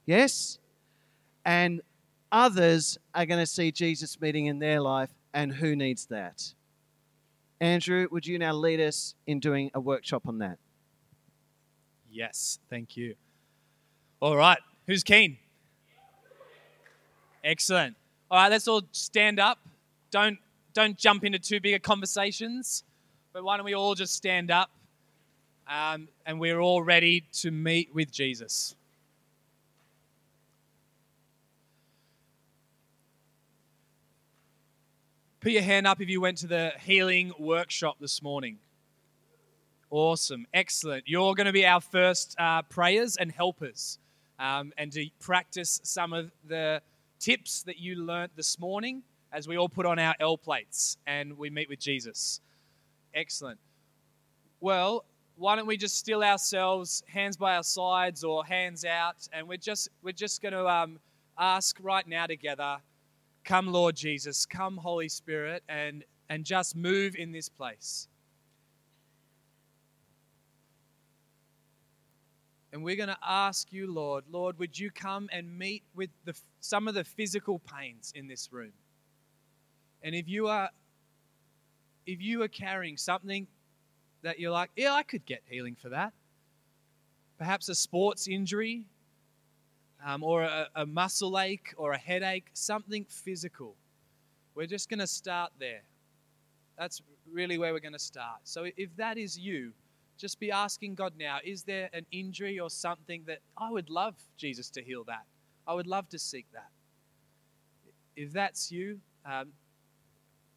Yes? 0.07 0.59
And 1.45 1.83
others 2.33 2.99
are 3.15 3.27
going 3.27 3.41
to 3.41 3.47
see 3.47 3.71
Jesus 3.71 4.21
meeting 4.21 4.47
in 4.47 4.59
their 4.59 4.81
life, 4.81 5.11
and 5.35 5.53
who 5.53 5.77
needs 5.77 6.07
that? 6.07 6.55
Andrew, 7.61 8.09
would 8.11 8.27
you 8.27 8.39
now 8.39 8.55
lead 8.55 8.81
us 8.81 9.15
in 9.27 9.39
doing 9.39 9.71
a 9.75 9.81
workshop 9.81 10.27
on 10.27 10.39
that? 10.39 10.59
Yes, 12.11 12.59
thank 12.71 12.97
you. 12.97 13.15
All 14.21 14.37
right, 14.37 14.59
who's 14.87 15.05
keen? 15.05 15.37
Excellent. 17.45 17.97
All 18.31 18.39
right, 18.39 18.51
let's 18.51 18.67
all 18.67 18.83
stand 18.93 19.39
up. 19.39 19.59
Don't 20.11 20.39
don't 20.73 20.97
jump 20.97 21.25
into 21.25 21.39
too 21.39 21.61
big 21.61 21.75
of 21.75 21.83
conversations, 21.83 22.85
but 23.33 23.45
why 23.45 23.57
don't 23.57 23.67
we 23.67 23.75
all 23.75 23.95
just 23.95 24.15
stand 24.15 24.51
up? 24.51 24.71
Um, 25.69 26.09
and 26.27 26.41
we're 26.41 26.59
all 26.59 26.83
ready 26.83 27.25
to 27.35 27.51
meet 27.51 27.95
with 27.95 28.11
Jesus. 28.11 28.75
Put 35.41 35.53
your 35.53 35.63
hand 35.63 35.87
up 35.87 36.01
if 36.01 36.09
you 36.09 36.21
went 36.21 36.39
to 36.39 36.47
the 36.47 36.73
healing 36.81 37.33
workshop 37.39 37.97
this 38.01 38.23
morning. 38.23 38.59
Awesome, 39.89 40.47
excellent. 40.53 41.05
You're 41.07 41.35
going 41.35 41.47
to 41.47 41.53
be 41.53 41.67
our 41.67 41.81
first 41.81 42.37
uh, 42.39 42.63
prayers 42.63 43.17
and 43.17 43.33
helpers, 43.33 43.99
um, 44.39 44.73
and 44.77 44.93
to 44.93 45.09
practice 45.19 45.81
some 45.83 46.13
of 46.13 46.31
the 46.47 46.83
tips 47.19 47.63
that 47.63 47.79
you 47.79 47.97
learnt 47.97 48.33
this 48.37 48.59
morning 48.59 49.03
as 49.33 49.47
we 49.47 49.57
all 49.57 49.69
put 49.69 49.87
on 49.87 49.99
our 49.99 50.15
L 50.21 50.37
plates 50.37 50.97
and 51.07 51.37
we 51.37 51.51
meet 51.51 51.69
with 51.69 51.79
Jesus. 51.79 52.41
Excellent. 53.15 53.59
Well, 54.61 55.05
why 55.37 55.57
don't 55.57 55.67
we 55.67 55.77
just 55.77 55.97
still 55.97 56.23
ourselves, 56.23 57.03
hands 57.07 57.37
by 57.37 57.57
our 57.57 57.63
sides 57.63 58.25
or 58.25 58.45
hands 58.45 58.85
out, 58.85 59.27
and 59.33 59.49
we're 59.49 59.57
just 59.57 59.89
we're 60.03 60.13
just 60.13 60.43
going 60.43 60.53
to 60.53 60.69
um, 60.69 60.99
ask 61.39 61.79
right 61.81 62.07
now 62.07 62.27
together, 62.27 62.77
"Come, 63.45 63.69
Lord 63.69 63.97
Jesus, 63.97 64.45
come, 64.45 64.77
Holy 64.77 65.09
Spirit, 65.09 65.63
and 65.69 66.05
and 66.29 66.45
just 66.45 66.77
move 66.77 67.17
in 67.17 67.33
this 67.33 67.49
place." 67.49 68.07
And 72.73 72.85
we're 72.85 72.97
going 72.97 73.09
to 73.09 73.19
ask 73.27 73.73
you, 73.73 73.93
Lord, 73.93 74.25
Lord, 74.31 74.59
would 74.59 74.79
you 74.79 74.91
come 74.91 75.29
and 75.33 75.59
meet 75.59 75.83
with 75.95 76.11
the, 76.25 76.35
some 76.61 76.87
of 76.87 76.95
the 76.95 77.03
physical 77.03 77.59
pains 77.59 78.13
in 78.15 78.29
this 78.29 78.53
room? 78.53 78.73
And 80.03 80.15
if 80.15 80.29
you 80.29 80.49
are 80.49 80.71
if 82.07 82.21
you 82.21 82.43
are 82.43 82.49
carrying 82.49 82.97
something 82.97 83.47
that 84.23 84.39
you're 84.39 84.51
like, 84.51 84.71
yeah, 84.77 84.93
I 84.93 85.03
could 85.03 85.25
get 85.27 85.43
healing 85.47 85.77
for 85.81 85.91
that. 85.91 86.13
Perhaps 87.39 87.69
a 87.69 87.75
sports 87.75 88.27
injury, 88.29 88.85
um, 90.05 90.23
or 90.23 90.43
a, 90.43 90.69
a 90.75 90.87
muscle 90.87 91.39
ache, 91.39 91.73
or 91.77 91.93
a 91.93 91.99
headache, 91.99 92.47
something 92.53 93.07
physical. 93.09 93.77
We're 94.55 94.67
just 94.67 94.89
going 94.89 94.99
to 94.99 95.07
start 95.07 95.53
there. 95.59 95.83
That's 96.77 97.01
really 97.31 97.59
where 97.59 97.73
we're 97.73 97.81
going 97.81 97.93
to 97.93 97.99
start. 97.99 98.41
So 98.45 98.67
if 98.77 98.95
that 98.97 99.17
is 99.17 99.39
you, 99.39 99.73
just 100.19 100.39
be 100.39 100.51
asking 100.51 100.97
God 100.97 101.15
now 101.19 101.39
is 101.43 101.63
there 101.63 101.89
an 101.95 102.05
injury 102.13 102.61
or 102.61 102.69
something 102.69 103.23
that 103.27 103.39
I 103.57 103.71
would 103.71 103.89
love 103.89 104.17
Jesus 104.37 104.69
to 104.71 104.83
heal 104.83 105.05
that? 105.05 105.25
I 105.67 105.75
would 105.75 105.87
love 105.87 106.09
to 106.11 106.19
seek 106.19 106.47
that. 106.53 106.69
If 108.17 108.33
that's 108.33 108.71
you, 108.71 109.01
um, 109.25 109.53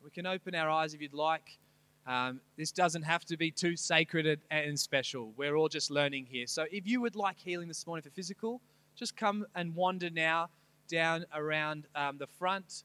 we 0.03 0.09
can 0.09 0.25
open 0.25 0.53
our 0.53 0.69
eyes 0.69 0.93
if 0.93 1.01
you'd 1.01 1.13
like. 1.13 1.57
Um, 2.05 2.41
this 2.57 2.71
doesn't 2.71 3.03
have 3.03 3.23
to 3.25 3.37
be 3.37 3.49
too 3.49 3.77
sacred 3.77 4.41
and 4.51 4.77
special. 4.77 5.31
We're 5.37 5.55
all 5.55 5.69
just 5.69 5.89
learning 5.89 6.27
here. 6.29 6.45
So 6.47 6.65
if 6.71 6.85
you 6.85 6.99
would 6.99 7.15
like 7.15 7.37
healing 7.37 7.69
this 7.69 7.87
morning 7.87 8.03
for 8.03 8.09
physical, 8.09 8.59
just 8.95 9.15
come 9.15 9.45
and 9.55 9.73
wander 9.73 10.09
now 10.09 10.49
down 10.89 11.25
around 11.33 11.87
um, 11.95 12.17
the 12.17 12.27
front. 12.27 12.83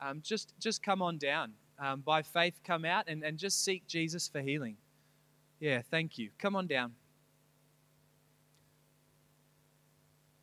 Um, 0.00 0.22
just, 0.22 0.54
just 0.58 0.82
come 0.82 1.02
on 1.02 1.18
down. 1.18 1.52
Um, 1.78 2.00
by 2.00 2.22
faith, 2.22 2.54
come 2.64 2.86
out 2.86 3.04
and, 3.06 3.22
and 3.22 3.36
just 3.36 3.62
seek 3.62 3.86
Jesus 3.86 4.26
for 4.26 4.40
healing. 4.40 4.76
Yeah, 5.60 5.82
thank 5.90 6.16
you. 6.16 6.30
Come 6.38 6.56
on 6.56 6.66
down. 6.66 6.92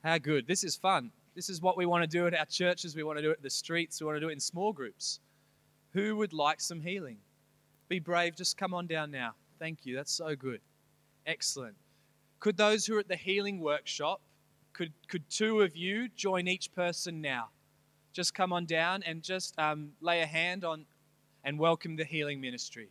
How 0.04 0.20
good. 0.20 0.46
This 0.48 0.64
is 0.64 0.76
fun. 0.76 1.12
This 1.36 1.50
is 1.50 1.62
what 1.62 1.78
we 1.78 1.88
want 1.88 2.04
to 2.04 2.08
do 2.08 2.28
at 2.28 2.38
our 2.38 2.46
churches. 2.46 2.96
We 2.96 3.02
want 3.02 3.18
to 3.18 3.24
do 3.24 3.32
it 3.32 3.38
at 3.38 3.42
the 3.42 3.50
streets. 3.50 4.00
We 4.00 4.06
want 4.06 4.18
to 4.18 4.20
do 4.20 4.30
it 4.30 4.34
in 4.34 4.40
small 4.40 4.72
groups. 4.72 5.20
Who 5.94 6.16
would 6.18 6.34
like 6.34 6.60
some 6.60 6.82
healing? 6.82 7.18
Be 7.88 8.00
brave. 8.00 8.36
Just 8.36 8.58
come 8.58 8.74
on 8.74 8.88
down 8.88 9.12
now. 9.12 9.34
Thank 9.60 9.86
you. 9.86 9.96
That's 9.96 10.12
so 10.12 10.36
good. 10.36 10.60
Excellent. 11.26 11.76
Could 12.40 12.58
those 12.58 12.86
who 12.86 12.98
are 12.98 13.00
at 13.00 13.08
the 13.08 13.16
healing 13.16 13.60
workshop, 13.60 14.22
could, 14.74 14.92
could 15.08 15.30
two 15.30 15.62
of 15.62 15.76
you 15.76 16.10
join 16.10 16.48
each 16.48 16.74
person 16.74 17.22
now? 17.22 17.50
Just 18.12 18.34
come 18.34 18.52
on 18.52 18.66
down 18.66 19.04
and 19.04 19.24
just 19.24 19.58
um, 19.60 19.92
lay 20.02 20.22
a 20.22 20.26
hand 20.26 20.64
on 20.64 20.86
and 21.44 21.58
welcome 21.58 21.96
the 21.96 22.06
healing 22.06 22.42
ministry. 22.42 22.90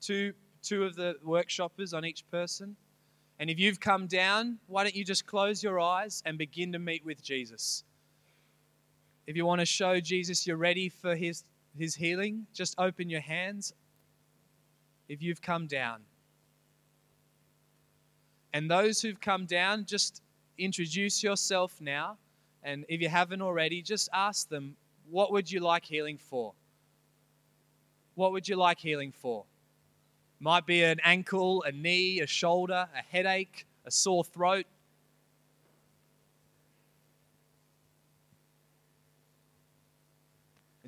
Two 0.00 0.32
two 0.62 0.84
of 0.84 0.94
the 0.94 1.16
workshoppers 1.26 1.92
on 1.92 2.04
each 2.04 2.28
person. 2.30 2.76
And 3.38 3.50
if 3.50 3.58
you've 3.58 3.80
come 3.80 4.06
down, 4.06 4.58
why 4.68 4.84
don't 4.84 4.94
you 4.94 5.04
just 5.04 5.26
close 5.26 5.62
your 5.62 5.80
eyes 5.80 6.22
and 6.24 6.38
begin 6.38 6.72
to 6.72 6.78
meet 6.78 7.04
with 7.04 7.22
Jesus? 7.22 7.82
If 9.26 9.36
you 9.36 9.44
want 9.44 9.60
to 9.60 9.66
show 9.66 10.00
Jesus 10.00 10.46
you're 10.46 10.56
ready 10.56 10.88
for 10.88 11.16
his, 11.16 11.44
his 11.76 11.94
healing, 11.94 12.46
just 12.52 12.74
open 12.78 13.08
your 13.08 13.20
hands. 13.20 13.72
If 15.08 15.22
you've 15.22 15.42
come 15.42 15.66
down, 15.66 16.00
and 18.52 18.70
those 18.70 19.00
who've 19.00 19.20
come 19.20 19.46
down, 19.46 19.86
just 19.86 20.22
introduce 20.58 21.22
yourself 21.22 21.80
now. 21.80 22.18
And 22.62 22.84
if 22.88 23.00
you 23.00 23.08
haven't 23.08 23.42
already, 23.42 23.82
just 23.82 24.08
ask 24.12 24.48
them, 24.48 24.76
what 25.10 25.32
would 25.32 25.50
you 25.50 25.60
like 25.60 25.84
healing 25.84 26.18
for? 26.18 26.52
What 28.14 28.32
would 28.32 28.48
you 28.48 28.56
like 28.56 28.78
healing 28.78 29.12
for? 29.12 29.44
Might 30.38 30.66
be 30.66 30.82
an 30.82 31.00
ankle, 31.02 31.62
a 31.62 31.72
knee, 31.72 32.20
a 32.20 32.26
shoulder, 32.26 32.86
a 32.94 33.02
headache, 33.10 33.66
a 33.86 33.90
sore 33.90 34.24
throat. 34.24 34.66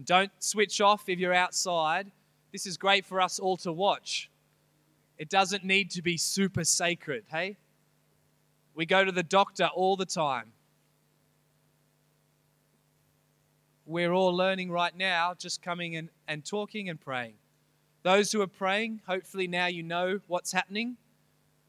Don't 0.05 0.31
switch 0.38 0.81
off 0.81 1.09
if 1.09 1.19
you're 1.19 1.35
outside. 1.35 2.11
This 2.53 2.67
is 2.67 2.77
great 2.77 3.05
for 3.05 3.21
us 3.21 3.38
all 3.38 3.57
to 3.59 3.73
watch. 3.73 4.31
It 5.19 5.29
doesn't 5.29 5.64
need 5.64 5.90
to 5.93 6.03
be 6.03 6.17
super 6.17 6.64
sacred, 6.64 7.25
hey? 7.31 7.57
We 8.75 8.87
go 8.87 9.05
to 9.05 9.12
the 9.12 9.23
doctor 9.23 9.67
all 9.67 9.97
the 9.97 10.07
time. 10.07 10.53
We're 13.87 14.12
all 14.12 14.35
learning 14.35 14.71
right 14.71 14.97
now, 14.97 15.35
just 15.38 15.62
coming 15.62 15.97
and, 15.97 16.09
and 16.27 16.45
talking 16.45 16.88
and 16.88 17.01
praying. 17.01 17.35
Those 18.03 18.33
who 18.33 18.40
are 18.43 18.47
praying, 18.47 19.01
hopefully 19.07 19.47
now 19.47 19.67
you 19.67 19.83
know 19.83 20.21
what's 20.27 20.53
happening 20.53 20.97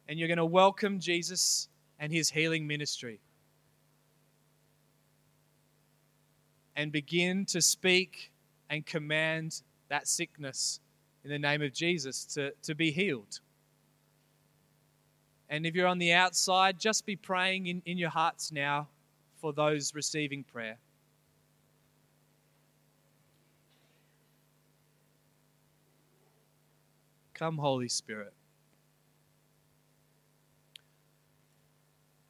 and 0.07 0.19
you're 0.19 0.27
going 0.27 0.37
to 0.37 0.45
welcome 0.45 0.99
Jesus 0.99 1.67
and 1.99 2.11
his 2.11 2.29
healing 2.29 2.67
ministry. 2.67 3.19
And 6.75 6.91
begin 6.91 7.45
to 7.47 7.61
speak 7.61 8.31
and 8.69 8.85
command 8.85 9.61
that 9.89 10.07
sickness 10.07 10.79
in 11.23 11.29
the 11.29 11.39
name 11.39 11.61
of 11.61 11.73
Jesus 11.73 12.25
to, 12.25 12.51
to 12.63 12.75
be 12.75 12.91
healed. 12.91 13.39
And 15.49 15.65
if 15.65 15.75
you're 15.75 15.87
on 15.87 15.99
the 15.99 16.13
outside, 16.13 16.79
just 16.79 17.05
be 17.05 17.15
praying 17.15 17.67
in, 17.67 17.81
in 17.85 17.97
your 17.97 18.09
hearts 18.09 18.51
now 18.51 18.87
for 19.39 19.53
those 19.53 19.93
receiving 19.93 20.43
prayer. 20.43 20.77
Come, 27.35 27.57
Holy 27.57 27.89
Spirit. 27.89 28.33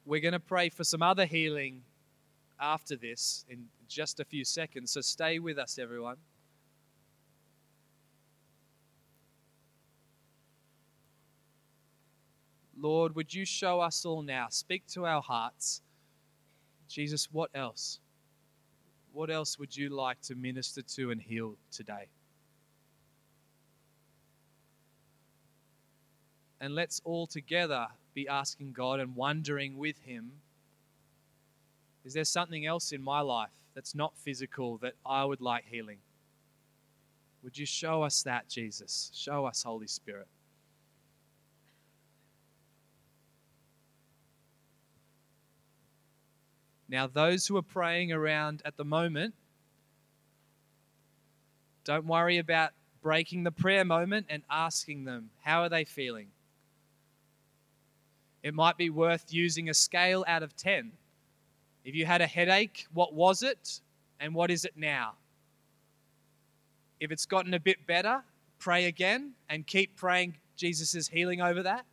We're 0.04 0.20
going 0.20 0.32
to 0.32 0.40
pray 0.40 0.68
for 0.68 0.84
some 0.84 1.02
other 1.02 1.26
healing 1.26 1.82
after 2.60 2.96
this 2.96 3.44
in 3.48 3.66
just 3.88 4.20
a 4.20 4.24
few 4.24 4.44
seconds, 4.44 4.92
so 4.92 5.00
stay 5.00 5.38
with 5.38 5.58
us, 5.58 5.78
everyone. 5.78 6.16
Lord, 12.78 13.16
would 13.16 13.32
you 13.32 13.44
show 13.44 13.80
us 13.80 14.04
all 14.04 14.22
now? 14.22 14.48
Speak 14.50 14.86
to 14.88 15.06
our 15.06 15.22
hearts. 15.22 15.80
Jesus, 16.88 17.28
what 17.32 17.50
else? 17.54 18.00
What 19.12 19.30
else 19.30 19.58
would 19.58 19.74
you 19.74 19.88
like 19.88 20.20
to 20.22 20.34
minister 20.34 20.82
to 20.82 21.10
and 21.10 21.20
heal 21.20 21.56
today? 21.72 22.08
And 26.60 26.74
let's 26.74 27.00
all 27.04 27.26
together 27.26 27.86
be 28.14 28.28
asking 28.28 28.72
God 28.72 29.00
and 29.00 29.16
wondering 29.16 29.78
with 29.78 29.98
Him 30.00 30.32
is 32.06 32.14
there 32.14 32.24
something 32.24 32.64
else 32.64 32.92
in 32.92 33.02
my 33.02 33.20
life 33.20 33.50
that's 33.76 33.94
not 33.94 34.16
physical 34.16 34.78
that 34.78 34.94
I 35.04 35.24
would 35.24 35.42
like 35.42 35.64
healing? 35.70 35.98
Would 37.44 37.56
you 37.56 37.66
show 37.66 38.02
us 38.02 38.22
that, 38.22 38.48
Jesus? 38.48 39.12
Show 39.14 39.44
us, 39.44 39.62
Holy 39.62 39.86
Spirit. 39.86 40.26
Now, 46.88 47.06
those 47.06 47.46
who 47.46 47.56
are 47.56 47.62
praying 47.62 48.12
around 48.12 48.62
at 48.64 48.76
the 48.76 48.84
moment, 48.84 49.34
don't 51.84 52.06
worry 52.06 52.38
about 52.38 52.70
breaking 53.02 53.44
the 53.44 53.52
prayer 53.52 53.84
moment 53.84 54.26
and 54.30 54.42
asking 54.50 55.04
them, 55.04 55.30
how 55.42 55.62
are 55.62 55.68
they 55.68 55.84
feeling? 55.84 56.28
It 58.42 58.54
might 58.54 58.78
be 58.78 58.88
worth 58.88 59.26
using 59.28 59.68
a 59.68 59.74
scale 59.74 60.24
out 60.26 60.42
of 60.42 60.56
10. 60.56 60.92
If 61.86 61.94
you 61.94 62.04
had 62.04 62.20
a 62.20 62.26
headache, 62.26 62.84
what 62.92 63.14
was 63.14 63.44
it 63.44 63.80
and 64.18 64.34
what 64.34 64.50
is 64.50 64.64
it 64.64 64.72
now? 64.74 65.12
If 66.98 67.12
it's 67.12 67.26
gotten 67.26 67.54
a 67.54 67.60
bit 67.60 67.86
better, 67.86 68.24
pray 68.58 68.86
again 68.86 69.34
and 69.48 69.64
keep 69.64 69.96
praying 69.96 70.34
Jesus' 70.56 71.06
healing 71.06 71.40
over 71.40 71.62
that. 71.62 71.86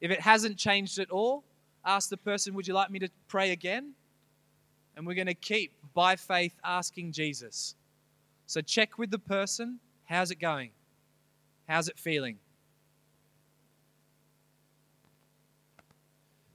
If 0.00 0.10
it 0.10 0.20
hasn't 0.22 0.56
changed 0.56 0.98
at 0.98 1.10
all, 1.10 1.44
ask 1.84 2.08
the 2.08 2.16
person, 2.16 2.54
Would 2.54 2.66
you 2.66 2.72
like 2.72 2.90
me 2.90 2.98
to 3.00 3.10
pray 3.28 3.50
again? 3.50 3.92
And 4.96 5.06
we're 5.06 5.12
going 5.12 5.26
to 5.26 5.34
keep, 5.34 5.72
by 5.92 6.16
faith, 6.16 6.54
asking 6.64 7.12
Jesus. 7.12 7.74
So 8.46 8.62
check 8.62 8.96
with 8.96 9.10
the 9.10 9.18
person 9.18 9.78
how's 10.04 10.30
it 10.30 10.40
going? 10.40 10.70
How's 11.68 11.88
it 11.88 11.98
feeling? 11.98 12.38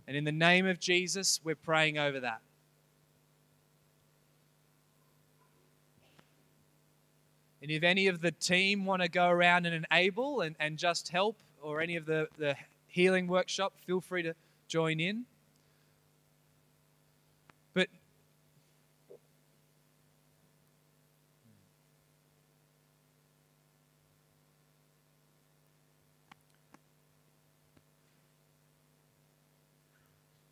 And 0.07 0.17
in 0.17 0.23
the 0.23 0.31
name 0.31 0.65
of 0.65 0.79
Jesus, 0.79 1.39
we're 1.43 1.53
praying 1.53 1.99
over 1.99 2.21
that. 2.21 2.41
And 7.61 7.69
if 7.69 7.83
any 7.83 8.07
of 8.07 8.21
the 8.21 8.31
team 8.31 8.85
want 8.85 9.01
to 9.01 9.09
go 9.09 9.27
around 9.27 9.65
and 9.65 9.85
enable 9.91 10.41
and, 10.41 10.55
and 10.59 10.77
just 10.77 11.09
help, 11.09 11.35
or 11.61 11.81
any 11.81 11.97
of 11.97 12.05
the, 12.05 12.27
the 12.37 12.55
healing 12.87 13.27
workshop, 13.27 13.73
feel 13.85 13.99
free 13.99 14.23
to 14.23 14.33
join 14.69 14.99
in. 15.01 15.25
But 17.73 17.89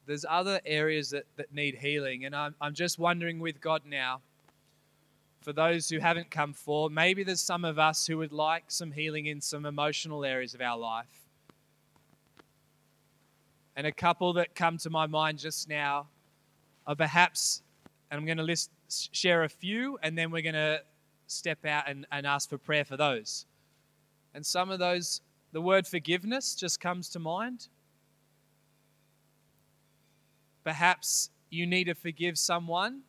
there's 0.05 0.25
other 0.29 0.59
areas 0.65 1.11
that, 1.11 1.23
that 1.37 1.53
need 1.53 1.75
healing. 1.75 2.25
And 2.25 2.35
I'm, 2.35 2.53
I'm 2.59 2.73
just 2.73 2.99
wondering 2.99 3.39
with 3.39 3.61
God 3.61 3.83
now, 3.85 4.21
for 5.47 5.53
those 5.53 5.87
who 5.87 5.97
haven't 5.99 6.29
come 6.29 6.51
forward, 6.51 6.91
maybe 6.91 7.23
there's 7.23 7.39
some 7.39 7.63
of 7.63 7.79
us 7.79 8.05
who 8.05 8.17
would 8.17 8.33
like 8.33 8.65
some 8.67 8.91
healing 8.91 9.27
in 9.27 9.39
some 9.39 9.65
emotional 9.65 10.25
areas 10.25 10.53
of 10.53 10.59
our 10.59 10.77
life. 10.77 11.29
And 13.77 13.87
a 13.87 13.93
couple 13.93 14.33
that 14.33 14.55
come 14.55 14.77
to 14.79 14.89
my 14.89 15.07
mind 15.07 15.39
just 15.39 15.69
now 15.69 16.07
are 16.85 16.97
perhaps, 16.97 17.61
and 18.11 18.19
I'm 18.19 18.25
going 18.25 18.39
to 18.39 18.43
list, 18.43 18.71
share 19.13 19.45
a 19.45 19.47
few, 19.47 19.97
and 20.03 20.17
then 20.17 20.31
we're 20.31 20.41
going 20.41 20.53
to 20.53 20.81
step 21.27 21.65
out 21.65 21.85
and, 21.87 22.05
and 22.11 22.27
ask 22.27 22.49
for 22.49 22.57
prayer 22.57 22.83
for 22.83 22.97
those. 22.97 23.45
And 24.33 24.45
some 24.45 24.69
of 24.69 24.79
those, 24.79 25.21
the 25.53 25.61
word 25.61 25.87
forgiveness 25.87 26.55
just 26.55 26.81
comes 26.81 27.07
to 27.11 27.19
mind. 27.19 27.69
Perhaps 30.65 31.29
you 31.49 31.65
need 31.65 31.85
to 31.85 31.93
forgive 31.93 32.37
someone, 32.37 33.03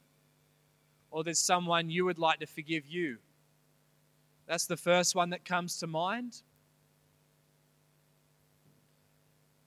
or 1.10 1.24
there's 1.24 1.38
someone 1.38 1.90
you 1.90 2.04
would 2.04 2.18
like 2.18 2.40
to 2.40 2.46
forgive 2.46 2.86
you. 2.86 3.18
That's 4.46 4.66
the 4.66 4.76
first 4.76 5.14
one 5.14 5.30
that 5.30 5.44
comes 5.44 5.78
to 5.78 5.86
mind. 5.86 6.42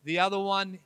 The 0.04 0.20
other 0.20 0.40
one, 0.40 0.80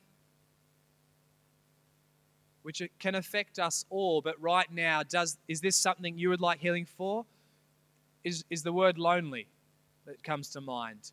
which 2.62 2.82
can 2.98 3.14
affect 3.14 3.58
us 3.58 3.84
all, 3.88 4.20
but 4.20 4.40
right 4.40 4.70
now, 4.70 5.02
does 5.02 5.38
is 5.48 5.60
this 5.60 5.76
something 5.76 6.18
you 6.18 6.28
would 6.28 6.40
like 6.40 6.60
healing 6.60 6.84
for? 6.84 7.24
Is, 8.24 8.44
is 8.50 8.62
the 8.62 8.72
word 8.72 8.98
lonely 8.98 9.46
that 10.04 10.22
comes 10.22 10.50
to 10.50 10.60
mind? 10.60 11.12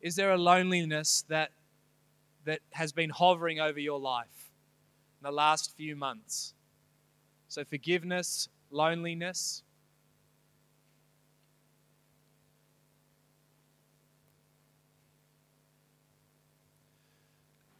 Is 0.00 0.16
there 0.16 0.32
a 0.32 0.38
loneliness 0.38 1.24
that, 1.28 1.52
that 2.44 2.60
has 2.72 2.92
been 2.92 3.10
hovering 3.10 3.60
over 3.60 3.78
your 3.78 4.00
life? 4.00 4.50
in 5.20 5.24
the 5.24 5.32
last 5.32 5.76
few 5.76 5.94
months. 5.96 6.54
So, 7.48 7.64
forgiveness, 7.64 8.48
loneliness. 8.70 9.62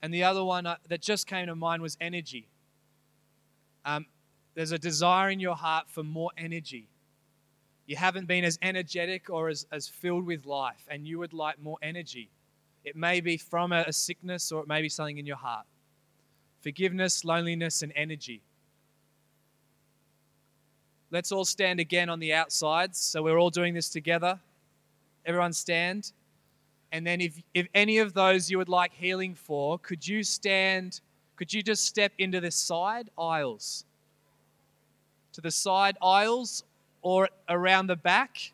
And 0.02 0.14
the 0.14 0.24
other 0.24 0.42
one 0.42 0.66
uh, 0.66 0.76
that 0.88 1.02
just 1.02 1.26
came 1.26 1.46
to 1.46 1.54
mind 1.54 1.82
was 1.82 1.96
energy. 2.00 2.48
Um, 3.84 4.06
there's 4.54 4.72
a 4.72 4.78
desire 4.78 5.30
in 5.30 5.40
your 5.40 5.54
heart 5.54 5.88
for 5.88 6.02
more 6.02 6.30
energy. 6.36 6.88
You 7.86 7.96
haven't 7.96 8.26
been 8.26 8.44
as 8.44 8.58
energetic 8.62 9.28
or 9.30 9.48
as, 9.48 9.66
as 9.72 9.88
filled 9.88 10.24
with 10.24 10.46
life, 10.46 10.86
and 10.88 11.06
you 11.06 11.18
would 11.18 11.32
like 11.32 11.58
more 11.60 11.78
energy. 11.82 12.30
It 12.84 12.96
may 12.96 13.20
be 13.20 13.36
from 13.36 13.72
a, 13.72 13.84
a 13.86 13.92
sickness 13.92 14.52
or 14.52 14.62
it 14.62 14.68
may 14.68 14.80
be 14.80 14.88
something 14.88 15.18
in 15.18 15.26
your 15.26 15.36
heart. 15.36 15.66
Forgiveness, 16.60 17.24
loneliness, 17.24 17.82
and 17.82 17.92
energy. 17.94 18.42
Let's 21.12 21.32
all 21.32 21.44
stand 21.44 21.80
again 21.80 22.08
on 22.08 22.20
the 22.20 22.32
outsides. 22.32 22.98
So 22.98 23.22
we're 23.22 23.38
all 23.38 23.50
doing 23.50 23.74
this 23.74 23.88
together. 23.88 24.38
Everyone 25.26 25.52
stand. 25.52 26.12
And 26.92 27.04
then 27.04 27.20
if, 27.20 27.42
if 27.52 27.66
any 27.74 27.98
of 27.98 28.14
those 28.14 28.48
you 28.48 28.58
would 28.58 28.68
like 28.68 28.92
healing 28.92 29.34
for, 29.34 29.78
could 29.78 30.06
you 30.06 30.22
stand, 30.22 31.00
could 31.34 31.52
you 31.52 31.62
just 31.62 31.84
step 31.84 32.12
into 32.18 32.40
the 32.40 32.50
side 32.52 33.10
aisles? 33.18 33.84
To 35.32 35.40
the 35.40 35.50
side 35.50 35.96
aisles 36.00 36.62
or 37.02 37.28
around 37.48 37.88
the 37.88 37.96
back? 37.96 38.52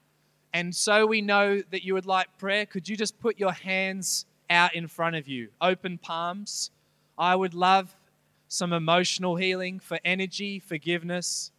And 0.55 0.75
so 0.75 1.07
we 1.07 1.21
know 1.21 1.61
that 1.71 1.85
you 1.85 1.93
would 1.93 2.07
like 2.07 2.27
prayer, 2.39 2.65
could 2.65 2.89
you 2.89 2.97
just 2.97 3.21
put 3.21 3.39
your 3.39 3.53
hands 3.53 4.25
out 4.49 4.75
in 4.75 4.89
front 4.89 5.17
of 5.17 5.29
you? 5.29 5.49
Open 5.61 5.99
palms. 5.99 6.71
I 7.19 7.37
would 7.37 7.53
love 7.53 7.95
some 8.49 8.73
emotional 8.73 9.37
healing 9.37 9.79
for 9.79 9.99
energy, 10.05 10.59
forgiveness 10.59 11.51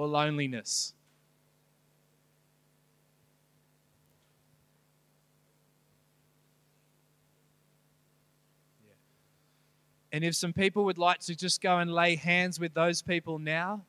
or 0.00 0.06
loneliness. 0.06 0.94
And 10.10 10.24
if 10.24 10.34
some 10.34 10.54
people 10.54 10.86
would 10.86 10.96
like 10.96 11.20
to 11.20 11.36
just 11.36 11.60
go 11.60 11.76
and 11.76 11.92
lay 11.92 12.16
hands 12.16 12.58
with 12.58 12.72
those 12.72 13.02
people 13.02 13.38
now, 13.38 13.82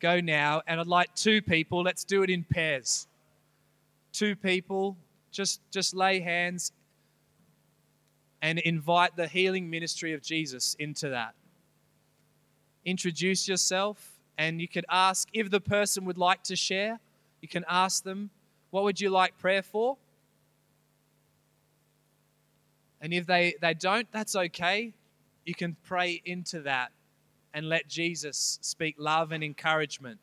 go 0.00 0.20
now. 0.20 0.62
And 0.66 0.80
I'd 0.80 0.86
like 0.86 1.14
two 1.14 1.42
people, 1.42 1.82
let's 1.82 2.02
do 2.02 2.22
it 2.22 2.30
in 2.30 2.42
pairs. 2.42 3.06
Two 4.14 4.36
people, 4.36 4.96
just, 5.32 5.60
just 5.70 5.94
lay 5.94 6.20
hands 6.20 6.72
and 8.40 8.58
invite 8.60 9.16
the 9.16 9.28
healing 9.28 9.68
ministry 9.68 10.14
of 10.14 10.22
Jesus 10.22 10.74
into 10.78 11.10
that. 11.10 11.34
Introduce 12.86 13.46
yourself 13.46 14.15
and 14.38 14.60
you 14.60 14.68
could 14.68 14.84
ask 14.90 15.28
if 15.32 15.50
the 15.50 15.60
person 15.60 16.04
would 16.04 16.18
like 16.18 16.42
to 16.44 16.56
share, 16.56 17.00
you 17.40 17.48
can 17.48 17.64
ask 17.68 18.04
them, 18.04 18.30
What 18.70 18.84
would 18.84 19.00
you 19.00 19.10
like 19.10 19.38
prayer 19.38 19.62
for? 19.62 19.96
And 23.00 23.12
if 23.12 23.26
they, 23.26 23.54
they 23.60 23.74
don't, 23.74 24.10
that's 24.10 24.34
okay. 24.34 24.92
You 25.44 25.54
can 25.54 25.76
pray 25.84 26.20
into 26.24 26.62
that 26.62 26.92
and 27.54 27.68
let 27.68 27.88
Jesus 27.88 28.58
speak 28.62 28.96
love 28.98 29.32
and 29.32 29.44
encouragement. 29.44 30.18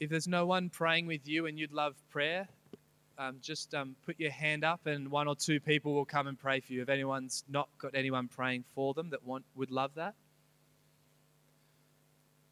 If, 0.00 0.08
there's 0.08 0.26
no 0.26 0.46
one 0.46 0.70
praying 0.70 1.06
with 1.06 1.28
you 1.28 1.46
and 1.46 1.58
you'd 1.58 1.72
love 1.72 1.94
prayer, 2.10 2.48
um, 3.18 3.36
just 3.42 3.74
um, 3.74 3.94
put 4.06 4.18
your 4.18 4.30
hand 4.30 4.64
up 4.64 4.86
and 4.86 5.10
one 5.10 5.28
or 5.28 5.36
two 5.36 5.60
people 5.60 5.92
will 5.92 6.06
come 6.06 6.26
and 6.26 6.38
pray 6.38 6.60
for 6.60 6.72
you. 6.72 6.80
If 6.80 6.88
anyone's 6.88 7.44
not 7.50 7.68
got 7.78 7.94
anyone 7.94 8.26
praying 8.26 8.64
for 8.74 8.94
them 8.94 9.10
that 9.10 9.22
want, 9.26 9.44
would 9.54 9.70
love 9.70 9.90
that. 9.96 10.14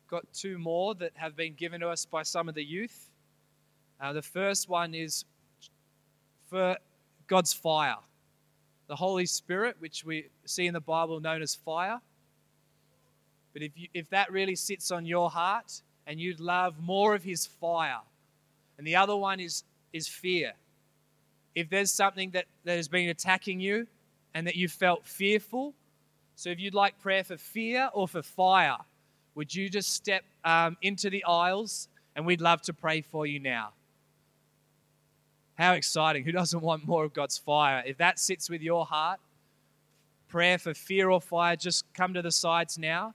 Got 0.09 0.31
two 0.35 0.59
more 0.59 0.95
that 0.97 1.13
have 1.15 1.37
been 1.37 1.55
given 1.55 1.81
to 1.81 1.89
us 1.89 2.05
by 2.05 2.23
some 2.23 2.51
of 2.51 2.55
the 2.55 2.65
youth. 2.65 3.09
Uh, 3.99 4.13
the 4.13 4.23
first 4.23 4.69
one 4.69 4.95
is 4.95 5.25
for 6.51 6.77
God's 7.27 7.55
fire, 7.55 7.97
the 8.89 8.97
Holy 8.97 9.27
Spirit, 9.27 9.77
which 9.79 10.05
we 10.05 10.27
see 10.45 10.67
in 10.67 10.75
the 10.75 10.81
Bible 10.81 11.19
known 11.19 11.41
as 11.41 11.55
fire. 11.55 12.01
But 13.55 13.63
if, 13.63 13.73
you, 13.75 13.89
if 13.95 14.09
that 14.11 14.31
really 14.31 14.55
sits 14.55 14.91
on 14.91 15.07
your 15.07 15.31
heart, 15.31 15.83
and 16.09 16.19
you'd 16.19 16.41
love 16.41 16.81
more 16.81 17.15
of 17.15 17.23
his 17.23 17.47
fire. 17.47 18.01
And 18.79 18.87
the 18.87 18.97
other 18.97 19.15
one 19.15 19.41
is, 19.41 19.63
is 19.93 20.09
fear. 20.09 20.55
If 21.55 21.69
there's 21.69 21.93
something 21.93 22.31
that, 22.31 22.47
that 22.65 22.77
has 22.77 22.89
been 22.89 23.11
attacking 23.11 23.61
you 23.61 23.87
and 24.35 24.47
that 24.47 24.57
you 24.57 24.69
felt 24.69 25.07
fearful, 25.07 25.75
so 26.35 26.49
if 26.49 26.59
you'd 26.59 26.75
like 26.75 26.99
prayer 27.01 27.23
for 27.25 27.37
fear 27.37 27.91
or 27.93 28.09
for 28.09 28.23
fire, 28.23 28.79
would 29.35 29.55
you 29.55 29.69
just 29.69 29.93
step 29.93 30.25
um, 30.45 30.79
into 30.81 31.11
the 31.11 31.23
aisles 31.25 31.89
and 32.17 32.25
we'd 32.25 32.41
love 32.41 32.63
to 32.63 32.73
pray 32.73 33.03
for 33.03 33.27
you 33.27 33.39
now? 33.39 33.73
How 35.57 35.75
exciting. 35.75 36.25
Who 36.25 36.33
doesn't 36.33 36.61
want 36.61 36.87
more 36.87 37.05
of 37.05 37.13
God's 37.13 37.37
fire? 37.37 37.83
If 37.85 37.99
that 37.99 38.19
sits 38.19 38.49
with 38.49 38.63
your 38.63 38.87
heart, 38.87 39.21
prayer 40.29 40.57
for 40.57 40.73
fear 40.73 41.11
or 41.11 41.21
fire, 41.21 41.57
just 41.57 41.85
come 41.93 42.15
to 42.15 42.23
the 42.23 42.33
sides 42.33 42.79
now 42.79 43.15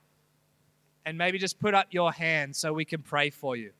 and 1.05 1.17
maybe 1.17 1.37
just 1.37 1.59
put 1.59 1.73
up 1.73 1.87
your 1.91 2.11
hand 2.11 2.55
so 2.55 2.73
we 2.73 2.85
can 2.85 3.01
pray 3.01 3.29
for 3.29 3.55
you. 3.55 3.71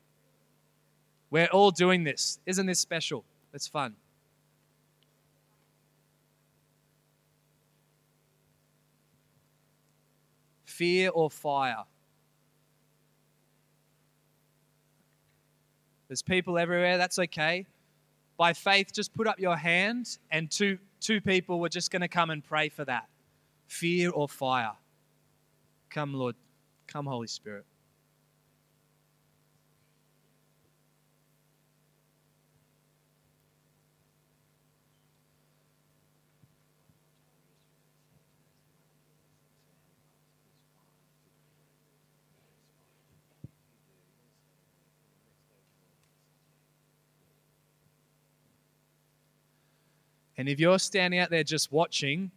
We're 1.30 1.48
all 1.48 1.72
doing 1.72 2.04
this. 2.04 2.40
Isn't 2.46 2.66
this 2.66 2.80
special? 2.80 3.24
It's 3.54 3.68
fun. 3.68 3.96
Fear 10.66 11.12
or 11.14 11.30
fire? 11.30 11.84
There's 16.08 16.22
people 16.22 16.58
everywhere. 16.58 16.98
That's 16.98 17.18
okay. 17.18 17.66
By 18.38 18.54
faith, 18.54 18.92
just 18.94 19.14
put 19.14 19.28
up 19.28 19.40
your 19.40 19.56
hand, 19.56 20.18
and 20.32 20.50
two, 20.50 20.78
two 21.00 21.22
people 21.22 21.60
were 21.60 21.70
just 21.70 21.92
going 21.92 22.02
to 22.02 22.08
come 22.08 22.30
and 22.30 22.44
pray 22.44 22.70
for 22.70 22.86
that. 22.86 23.08
Fear 23.68 24.12
or 24.12 24.28
fire? 24.28 24.74
Come, 25.90 26.14
Lord. 26.14 26.36
Come, 26.88 27.06
Holy 27.06 27.28
Spirit. 27.28 27.66
And 50.38 50.50
if 50.50 50.60
you're 50.60 50.80
standing 50.80 51.20
out 51.20 51.30
there 51.30 51.44
just 51.44 51.72
watching, 51.72 52.32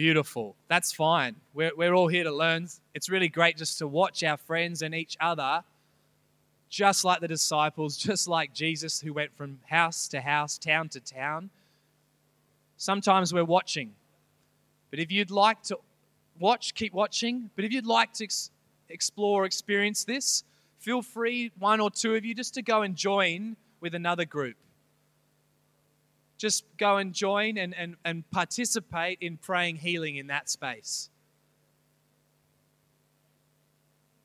beautiful. 0.00 0.56
That's 0.68 0.92
fine. 0.92 1.36
We're, 1.52 1.72
we're 1.76 1.92
all 1.92 2.08
here 2.08 2.24
to 2.24 2.32
learn. 2.32 2.68
It's 2.94 3.10
really 3.10 3.28
great 3.28 3.58
just 3.58 3.76
to 3.80 3.86
watch 3.86 4.24
our 4.24 4.38
friends 4.38 4.80
and 4.80 4.94
each 4.94 5.14
other, 5.20 5.62
just 6.70 7.04
like 7.04 7.20
the 7.20 7.28
disciples, 7.28 7.96
just 8.08 8.26
like 8.26 8.54
Jesus 8.54 8.98
who 8.98 9.12
went 9.12 9.36
from 9.36 9.58
house 9.66 10.08
to 10.08 10.22
house, 10.22 10.56
town 10.56 10.88
to 10.88 11.00
town. 11.00 11.50
Sometimes 12.78 13.34
we're 13.34 13.44
watching. 13.44 13.92
But 14.90 15.00
if 15.00 15.12
you'd 15.12 15.30
like 15.30 15.62
to 15.64 15.76
watch, 16.38 16.72
keep 16.72 16.94
watching. 16.94 17.50
But 17.54 17.66
if 17.66 17.70
you'd 17.70 17.84
like 17.84 18.14
to 18.14 18.24
ex- 18.24 18.50
explore, 18.88 19.44
experience 19.44 20.04
this, 20.04 20.44
feel 20.78 21.02
free, 21.02 21.52
one 21.58 21.78
or 21.78 21.90
two 21.90 22.14
of 22.14 22.24
you, 22.24 22.34
just 22.34 22.54
to 22.54 22.62
go 22.62 22.80
and 22.80 22.96
join 22.96 23.54
with 23.82 23.94
another 23.94 24.24
group 24.24 24.56
just 26.40 26.64
go 26.78 26.96
and 26.96 27.12
join 27.12 27.58
and, 27.58 27.74
and, 27.76 27.96
and 28.02 28.28
participate 28.30 29.18
in 29.20 29.36
praying 29.36 29.76
healing 29.76 30.16
in 30.16 30.28
that 30.28 30.48
space. 30.48 31.10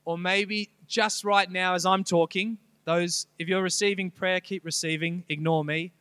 Or 0.06 0.18
maybe 0.18 0.70
just 0.88 1.26
right 1.26 1.52
now 1.52 1.74
as 1.74 1.86
I'm 1.86 2.06
talking, 2.06 2.58
those 2.86 3.28
if 3.38 3.50
you're 3.50 3.62
receiving 3.62 4.12
prayer, 4.12 4.40
keep 4.40 4.64
receiving, 4.64 5.26
ignore 5.28 5.66
me. 5.66 5.92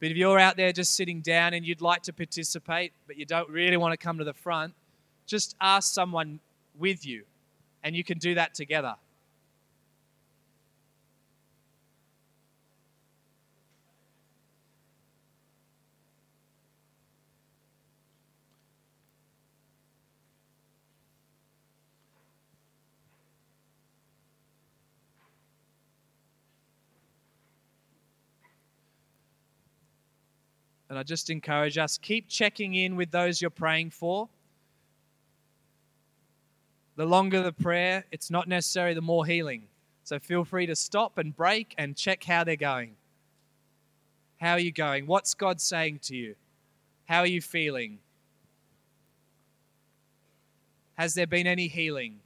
But 0.00 0.10
if 0.10 0.16
you're 0.16 0.38
out 0.38 0.56
there 0.56 0.72
just 0.72 0.94
sitting 0.94 1.20
down 1.20 1.54
and 1.54 1.64
you'd 1.64 1.80
like 1.80 2.02
to 2.04 2.12
participate, 2.12 2.92
but 3.06 3.16
you 3.16 3.24
don't 3.24 3.48
really 3.50 3.76
want 3.76 3.92
to 3.92 3.96
come 3.96 4.18
to 4.18 4.24
the 4.24 4.34
front, 4.34 4.74
just 5.26 5.54
ask 5.60 5.94
someone 5.94 6.40
with 6.76 7.06
you, 7.06 7.24
and 7.84 7.94
you 7.94 8.02
can 8.02 8.18
do 8.18 8.34
that 8.34 8.54
together. 8.54 8.96
And 30.88 30.98
I 30.98 31.02
just 31.02 31.30
encourage 31.30 31.76
us 31.78 31.98
keep 31.98 32.28
checking 32.28 32.74
in 32.74 32.96
with 32.96 33.10
those 33.10 33.40
you're 33.42 33.50
praying 33.50 33.90
for. 33.90 34.28
The 36.96 37.04
longer 37.04 37.42
the 37.42 37.52
prayer, 37.52 38.04
it's 38.10 38.30
not 38.30 38.48
necessarily 38.48 38.94
the 38.94 39.00
more 39.00 39.24
healing. 39.24 39.64
So 40.02 40.18
feel 40.18 40.44
free 40.44 40.66
to 40.66 40.74
stop 40.74 41.18
and 41.18 41.36
break 41.36 41.74
and 41.78 41.96
check 41.96 42.24
how 42.24 42.42
they're 42.42 42.56
going. 42.56 42.96
How 44.40 44.52
are 44.52 44.60
you 44.60 44.72
going? 44.72 45.06
What's 45.06 45.34
God 45.34 45.60
saying 45.60 46.00
to 46.04 46.16
you? 46.16 46.34
How 47.04 47.20
are 47.20 47.26
you 47.26 47.40
feeling? 47.40 47.98
Has 50.94 51.14
there 51.14 51.26
been 51.26 51.46
any 51.46 51.68
healing? 51.68 52.20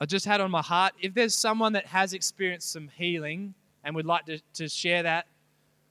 I 0.00 0.06
just 0.06 0.26
had 0.26 0.40
on 0.40 0.50
my 0.50 0.62
heart 0.62 0.92
if 1.00 1.14
there's 1.14 1.34
someone 1.34 1.72
that 1.72 1.86
has 1.86 2.12
experienced 2.12 2.72
some 2.72 2.88
healing 2.96 3.54
and 3.82 3.94
would 3.94 4.06
like 4.06 4.26
to, 4.26 4.38
to 4.54 4.68
share 4.68 5.02
that, 5.02 5.26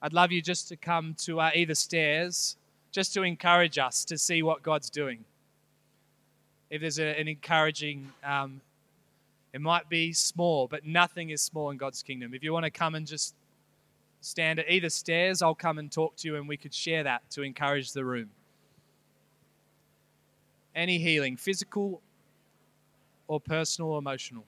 I'd 0.00 0.12
love 0.12 0.30
you 0.30 0.40
just 0.40 0.68
to 0.68 0.76
come 0.76 1.14
to 1.20 1.40
uh, 1.40 1.50
either 1.54 1.74
stairs 1.74 2.56
just 2.92 3.12
to 3.14 3.22
encourage 3.22 3.78
us 3.78 4.04
to 4.04 4.16
see 4.16 4.42
what 4.42 4.62
God's 4.62 4.90
doing. 4.90 5.24
If 6.70 6.80
there's 6.80 6.98
a, 6.98 7.18
an 7.18 7.28
encouraging, 7.28 8.12
um, 8.24 8.60
it 9.52 9.60
might 9.60 9.88
be 9.88 10.12
small, 10.12 10.68
but 10.68 10.86
nothing 10.86 11.30
is 11.30 11.42
small 11.42 11.70
in 11.70 11.76
God's 11.76 12.02
kingdom. 12.02 12.32
If 12.34 12.44
you 12.44 12.52
want 12.52 12.64
to 12.64 12.70
come 12.70 12.94
and 12.94 13.06
just 13.06 13.34
stand 14.20 14.58
at 14.58 14.70
either 14.70 14.90
stairs, 14.90 15.42
I'll 15.42 15.54
come 15.54 15.78
and 15.78 15.90
talk 15.90 16.16
to 16.16 16.28
you 16.28 16.36
and 16.36 16.48
we 16.48 16.56
could 16.56 16.74
share 16.74 17.02
that 17.04 17.28
to 17.30 17.42
encourage 17.42 17.92
the 17.92 18.04
room. 18.04 18.30
Any 20.74 20.98
healing, 20.98 21.36
physical 21.36 22.02
or 23.28 23.40
personal 23.40 23.92
or 23.92 23.98
emotional? 23.98 24.46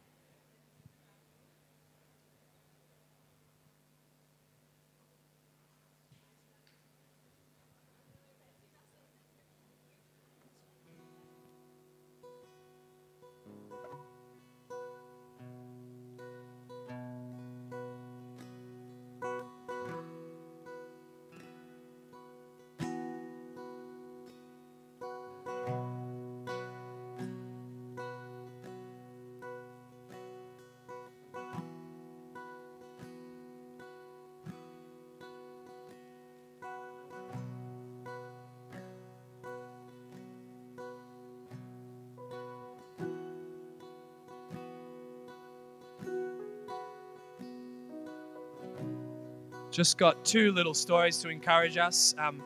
Just 49.70 49.98
got 49.98 50.24
two 50.24 50.52
little 50.52 50.74
stories 50.74 51.18
to 51.18 51.28
encourage 51.28 51.76
us. 51.76 52.14
Um, 52.18 52.42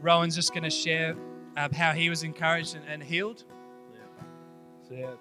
Rowan's 0.00 0.34
just 0.34 0.52
going 0.52 0.64
to 0.64 0.70
share 0.70 1.16
um, 1.56 1.72
how 1.72 1.92
he 1.92 2.08
was 2.08 2.22
encouraged 2.22 2.76
and, 2.76 2.84
and 2.88 3.02
healed. 3.02 3.44
So 4.88 4.94
yeah, 4.94 5.12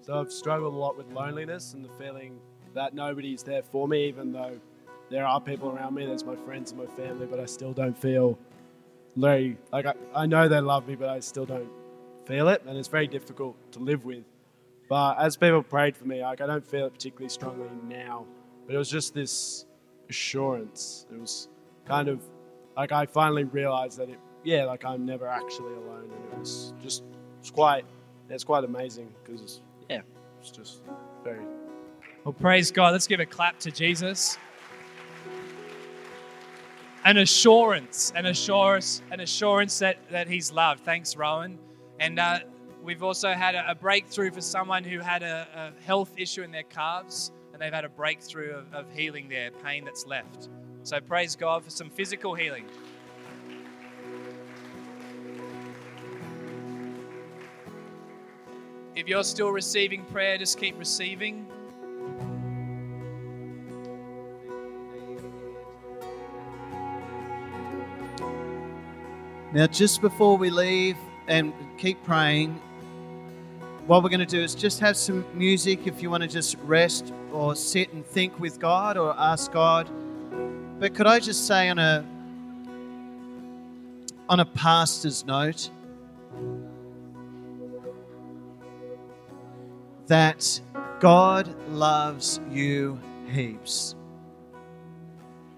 so 0.00 0.20
I've 0.20 0.32
struggled 0.32 0.74
a 0.74 0.76
lot 0.76 0.96
with 0.96 1.10
loneliness 1.12 1.74
and 1.74 1.84
the 1.84 1.90
feeling 1.98 2.38
that 2.74 2.94
nobody's 2.94 3.42
there 3.42 3.62
for 3.62 3.86
me, 3.88 4.06
even 4.06 4.32
though 4.32 4.58
there 5.10 5.26
are 5.26 5.40
people 5.40 5.70
around 5.70 5.94
me. 5.94 6.06
There's 6.06 6.24
my 6.24 6.36
friends 6.36 6.72
and 6.72 6.80
my 6.80 6.86
family, 6.94 7.26
but 7.26 7.40
I 7.40 7.46
still 7.46 7.72
don't 7.72 7.96
feel 7.96 8.38
very 9.16 9.56
like 9.72 9.86
I, 9.86 9.94
I 10.14 10.26
know 10.26 10.48
they 10.48 10.60
love 10.60 10.88
me, 10.88 10.94
but 10.94 11.08
I 11.08 11.20
still 11.20 11.46
don't 11.46 11.70
feel 12.26 12.48
it, 12.48 12.62
and 12.66 12.76
it's 12.76 12.88
very 12.88 13.06
difficult 13.06 13.56
to 13.72 13.78
live 13.78 14.04
with. 14.04 14.24
But 14.88 15.18
as 15.18 15.36
people 15.36 15.62
prayed 15.62 15.96
for 15.96 16.04
me, 16.04 16.22
like 16.22 16.40
I 16.40 16.46
don't 16.46 16.66
feel 16.66 16.86
it 16.86 16.92
particularly 16.92 17.28
strongly 17.28 17.68
now, 17.88 18.26
but 18.66 18.74
it 18.74 18.78
was 18.78 18.90
just 18.90 19.14
this 19.14 19.66
assurance. 20.08 21.06
It 21.12 21.20
was 21.20 21.48
kind 21.86 22.08
of 22.08 22.20
like 22.76 22.92
I 22.92 23.06
finally 23.06 23.44
realized 23.44 23.98
that 23.98 24.08
it, 24.08 24.18
yeah, 24.42 24.64
like 24.64 24.84
I'm 24.84 25.06
never 25.06 25.26
actually 25.26 25.74
alone, 25.74 26.10
and 26.14 26.32
it 26.32 26.38
was 26.38 26.74
just 26.82 27.04
it's 27.40 27.50
quite 27.50 27.84
it's 28.28 28.44
quite 28.44 28.64
amazing 28.64 29.12
because 29.22 29.60
yeah, 29.88 30.00
it's 30.40 30.50
just 30.50 30.82
very 31.22 31.44
Well, 32.24 32.32
praise 32.32 32.70
God. 32.70 32.92
Let's 32.92 33.06
give 33.06 33.20
a 33.20 33.26
clap 33.26 33.58
to 33.60 33.70
Jesus. 33.70 34.38
An 37.04 37.18
assurance, 37.18 38.14
an 38.16 38.24
assurance, 38.24 39.02
an 39.10 39.20
assurance 39.20 39.78
that, 39.80 39.98
that 40.10 40.26
He's 40.26 40.50
loved. 40.50 40.84
Thanks, 40.84 41.16
Rowan. 41.16 41.58
And 42.00 42.18
uh, 42.18 42.40
we've 42.82 43.02
also 43.02 43.32
had 43.32 43.54
a, 43.54 43.70
a 43.70 43.74
breakthrough 43.74 44.30
for 44.30 44.40
someone 44.40 44.84
who 44.84 45.00
had 45.00 45.22
a, 45.22 45.46
a 45.78 45.84
health 45.84 46.14
issue 46.16 46.42
in 46.42 46.50
their 46.50 46.62
calves, 46.62 47.30
and 47.54 47.62
they've 47.62 47.72
had 47.72 47.84
a 47.84 47.88
breakthrough 47.88 48.50
of, 48.50 48.74
of 48.74 48.92
healing 48.92 49.28
there, 49.28 49.52
pain 49.52 49.84
that's 49.84 50.06
left. 50.06 50.48
So 50.82 51.00
praise 51.00 51.36
God 51.36 51.62
for 51.64 51.70
some 51.70 51.88
physical 51.88 52.34
healing. 52.34 52.66
If 58.96 59.06
you're 59.06 59.22
still 59.22 59.50
receiving 59.50 60.04
prayer, 60.04 60.36
just 60.36 60.58
keep 60.58 60.76
receiving. 60.78 61.46
Now, 69.52 69.68
just 69.68 70.00
before 70.00 70.36
we 70.36 70.50
leave 70.50 70.96
and 71.28 71.52
keep 71.78 72.02
praying, 72.02 72.60
what 73.86 74.02
we're 74.02 74.08
going 74.08 74.20
to 74.20 74.26
do 74.26 74.40
is 74.40 74.54
just 74.54 74.80
have 74.80 74.96
some 74.96 75.24
music 75.34 75.86
if 75.86 76.02
you 76.02 76.10
want 76.10 76.22
to 76.22 76.28
just 76.28 76.56
rest 76.64 77.12
or 77.32 77.54
sit 77.54 77.92
and 77.92 78.04
think 78.04 78.38
with 78.40 78.58
God 78.58 78.96
or 78.96 79.14
ask 79.18 79.52
God. 79.52 79.88
But 80.78 80.94
could 80.94 81.06
I 81.06 81.20
just 81.20 81.46
say 81.46 81.68
on 81.68 81.78
a 81.78 82.04
on 84.28 84.40
a 84.40 84.44
pastor's 84.44 85.24
note 85.26 85.70
that 90.06 90.60
God 91.00 91.54
loves 91.68 92.40
you 92.50 92.98
heaps. 93.30 93.94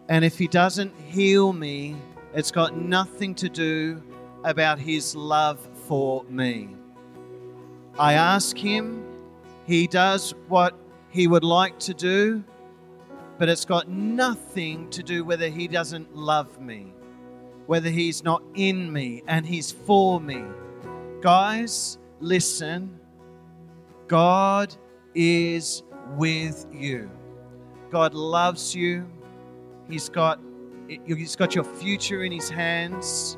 And 0.09 0.24
if 0.24 0.39
he 0.39 0.49
doesn't 0.49 0.93
heal 0.97 1.53
me, 1.53 1.97
it's 2.35 2.51
got 2.51 2.77
nothing 2.77 3.35
to 3.37 3.49
do 3.49 4.03
about 4.45 4.79
his 4.79 5.16
love 5.16 5.59
for 5.87 6.24
me. 6.24 6.77
I 7.99 8.15
ask 8.15 8.57
him, 8.57 9.05
he 9.67 9.87
does 9.87 10.35
what 10.49 10.75
he 11.11 11.27
would 11.27 11.45
like 11.45 11.79
to 11.81 11.95
do, 11.95 12.45
but 13.39 13.49
it's 13.49 13.65
got 13.65 13.89
nothing 13.89 14.91
to 14.91 15.03
do 15.03 15.25
whether 15.25 15.49
he 15.49 15.67
doesn't 15.69 16.15
love 16.15 16.61
me, 16.61 16.93
whether 17.67 17.91
he's 17.91 18.23
not 18.23 18.43
in 18.55 18.93
me 18.93 19.23
and 19.27 19.47
he's 19.47 19.73
for 19.73 20.21
me. 20.21 20.45
Guys, 21.21 21.99
listen. 22.21 23.01
God 24.09 24.75
is 25.15 25.83
with 26.17 26.67
you. 26.73 27.11
God 27.91 28.15
loves 28.15 28.75
you. 28.75 29.09
He's 29.89 30.09
got 30.09 30.41
He's 30.89 31.35
got 31.35 31.55
your 31.55 31.65
future 31.65 32.23
in 32.23 32.31
His 32.31 32.49
hands. 32.49 33.37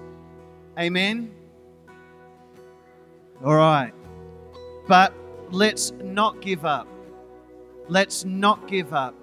Amen. 0.78 1.34
All 3.44 3.54
right. 3.54 3.92
But 4.88 5.12
let's 5.50 5.92
not 6.02 6.40
give 6.40 6.64
up. 6.64 6.88
Let's 7.88 8.24
not 8.24 8.66
give 8.66 8.92
up. 8.92 9.14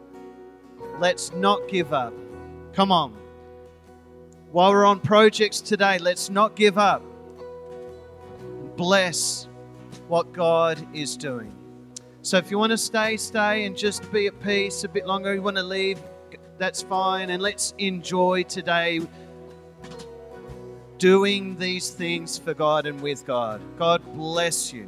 Let's 1.00 1.34
not 1.34 1.68
give 1.68 1.92
up. 1.92 2.14
Come 2.74 2.92
on. 2.92 3.18
While 4.52 4.72
we're 4.72 4.86
on 4.86 5.00
projects 5.00 5.60
today, 5.60 5.98
let's 5.98 6.30
not 6.30 6.56
give 6.56 6.78
up. 6.78 7.04
Bless 8.78 9.48
what 10.08 10.32
God 10.34 10.88
is 10.94 11.18
doing. 11.18 11.54
So 12.22 12.38
if 12.38 12.50
you 12.50 12.58
want 12.58 12.72
to 12.72 12.78
stay, 12.78 13.18
stay 13.18 13.66
and 13.66 13.76
just 13.76 14.12
be 14.12 14.28
at 14.28 14.40
peace 14.42 14.84
a 14.84 14.90
bit 14.90 15.06
longer. 15.06 15.34
You 15.34 15.42
want 15.42 15.58
to 15.58 15.64
leave, 15.64 16.00
that's 16.58 16.82
fine. 16.82 17.32
And 17.32 17.42
let's 17.42 17.74
enjoy 17.78 18.44
today 18.44 19.02
doing 20.98 21.58
these 21.58 21.90
things 21.90 22.38
for 22.38 22.54
God 22.54 22.86
and 22.86 23.02
with 23.02 23.26
God. 23.26 23.62
God 23.78 24.02
bless 24.16 24.72
you. 24.72 24.88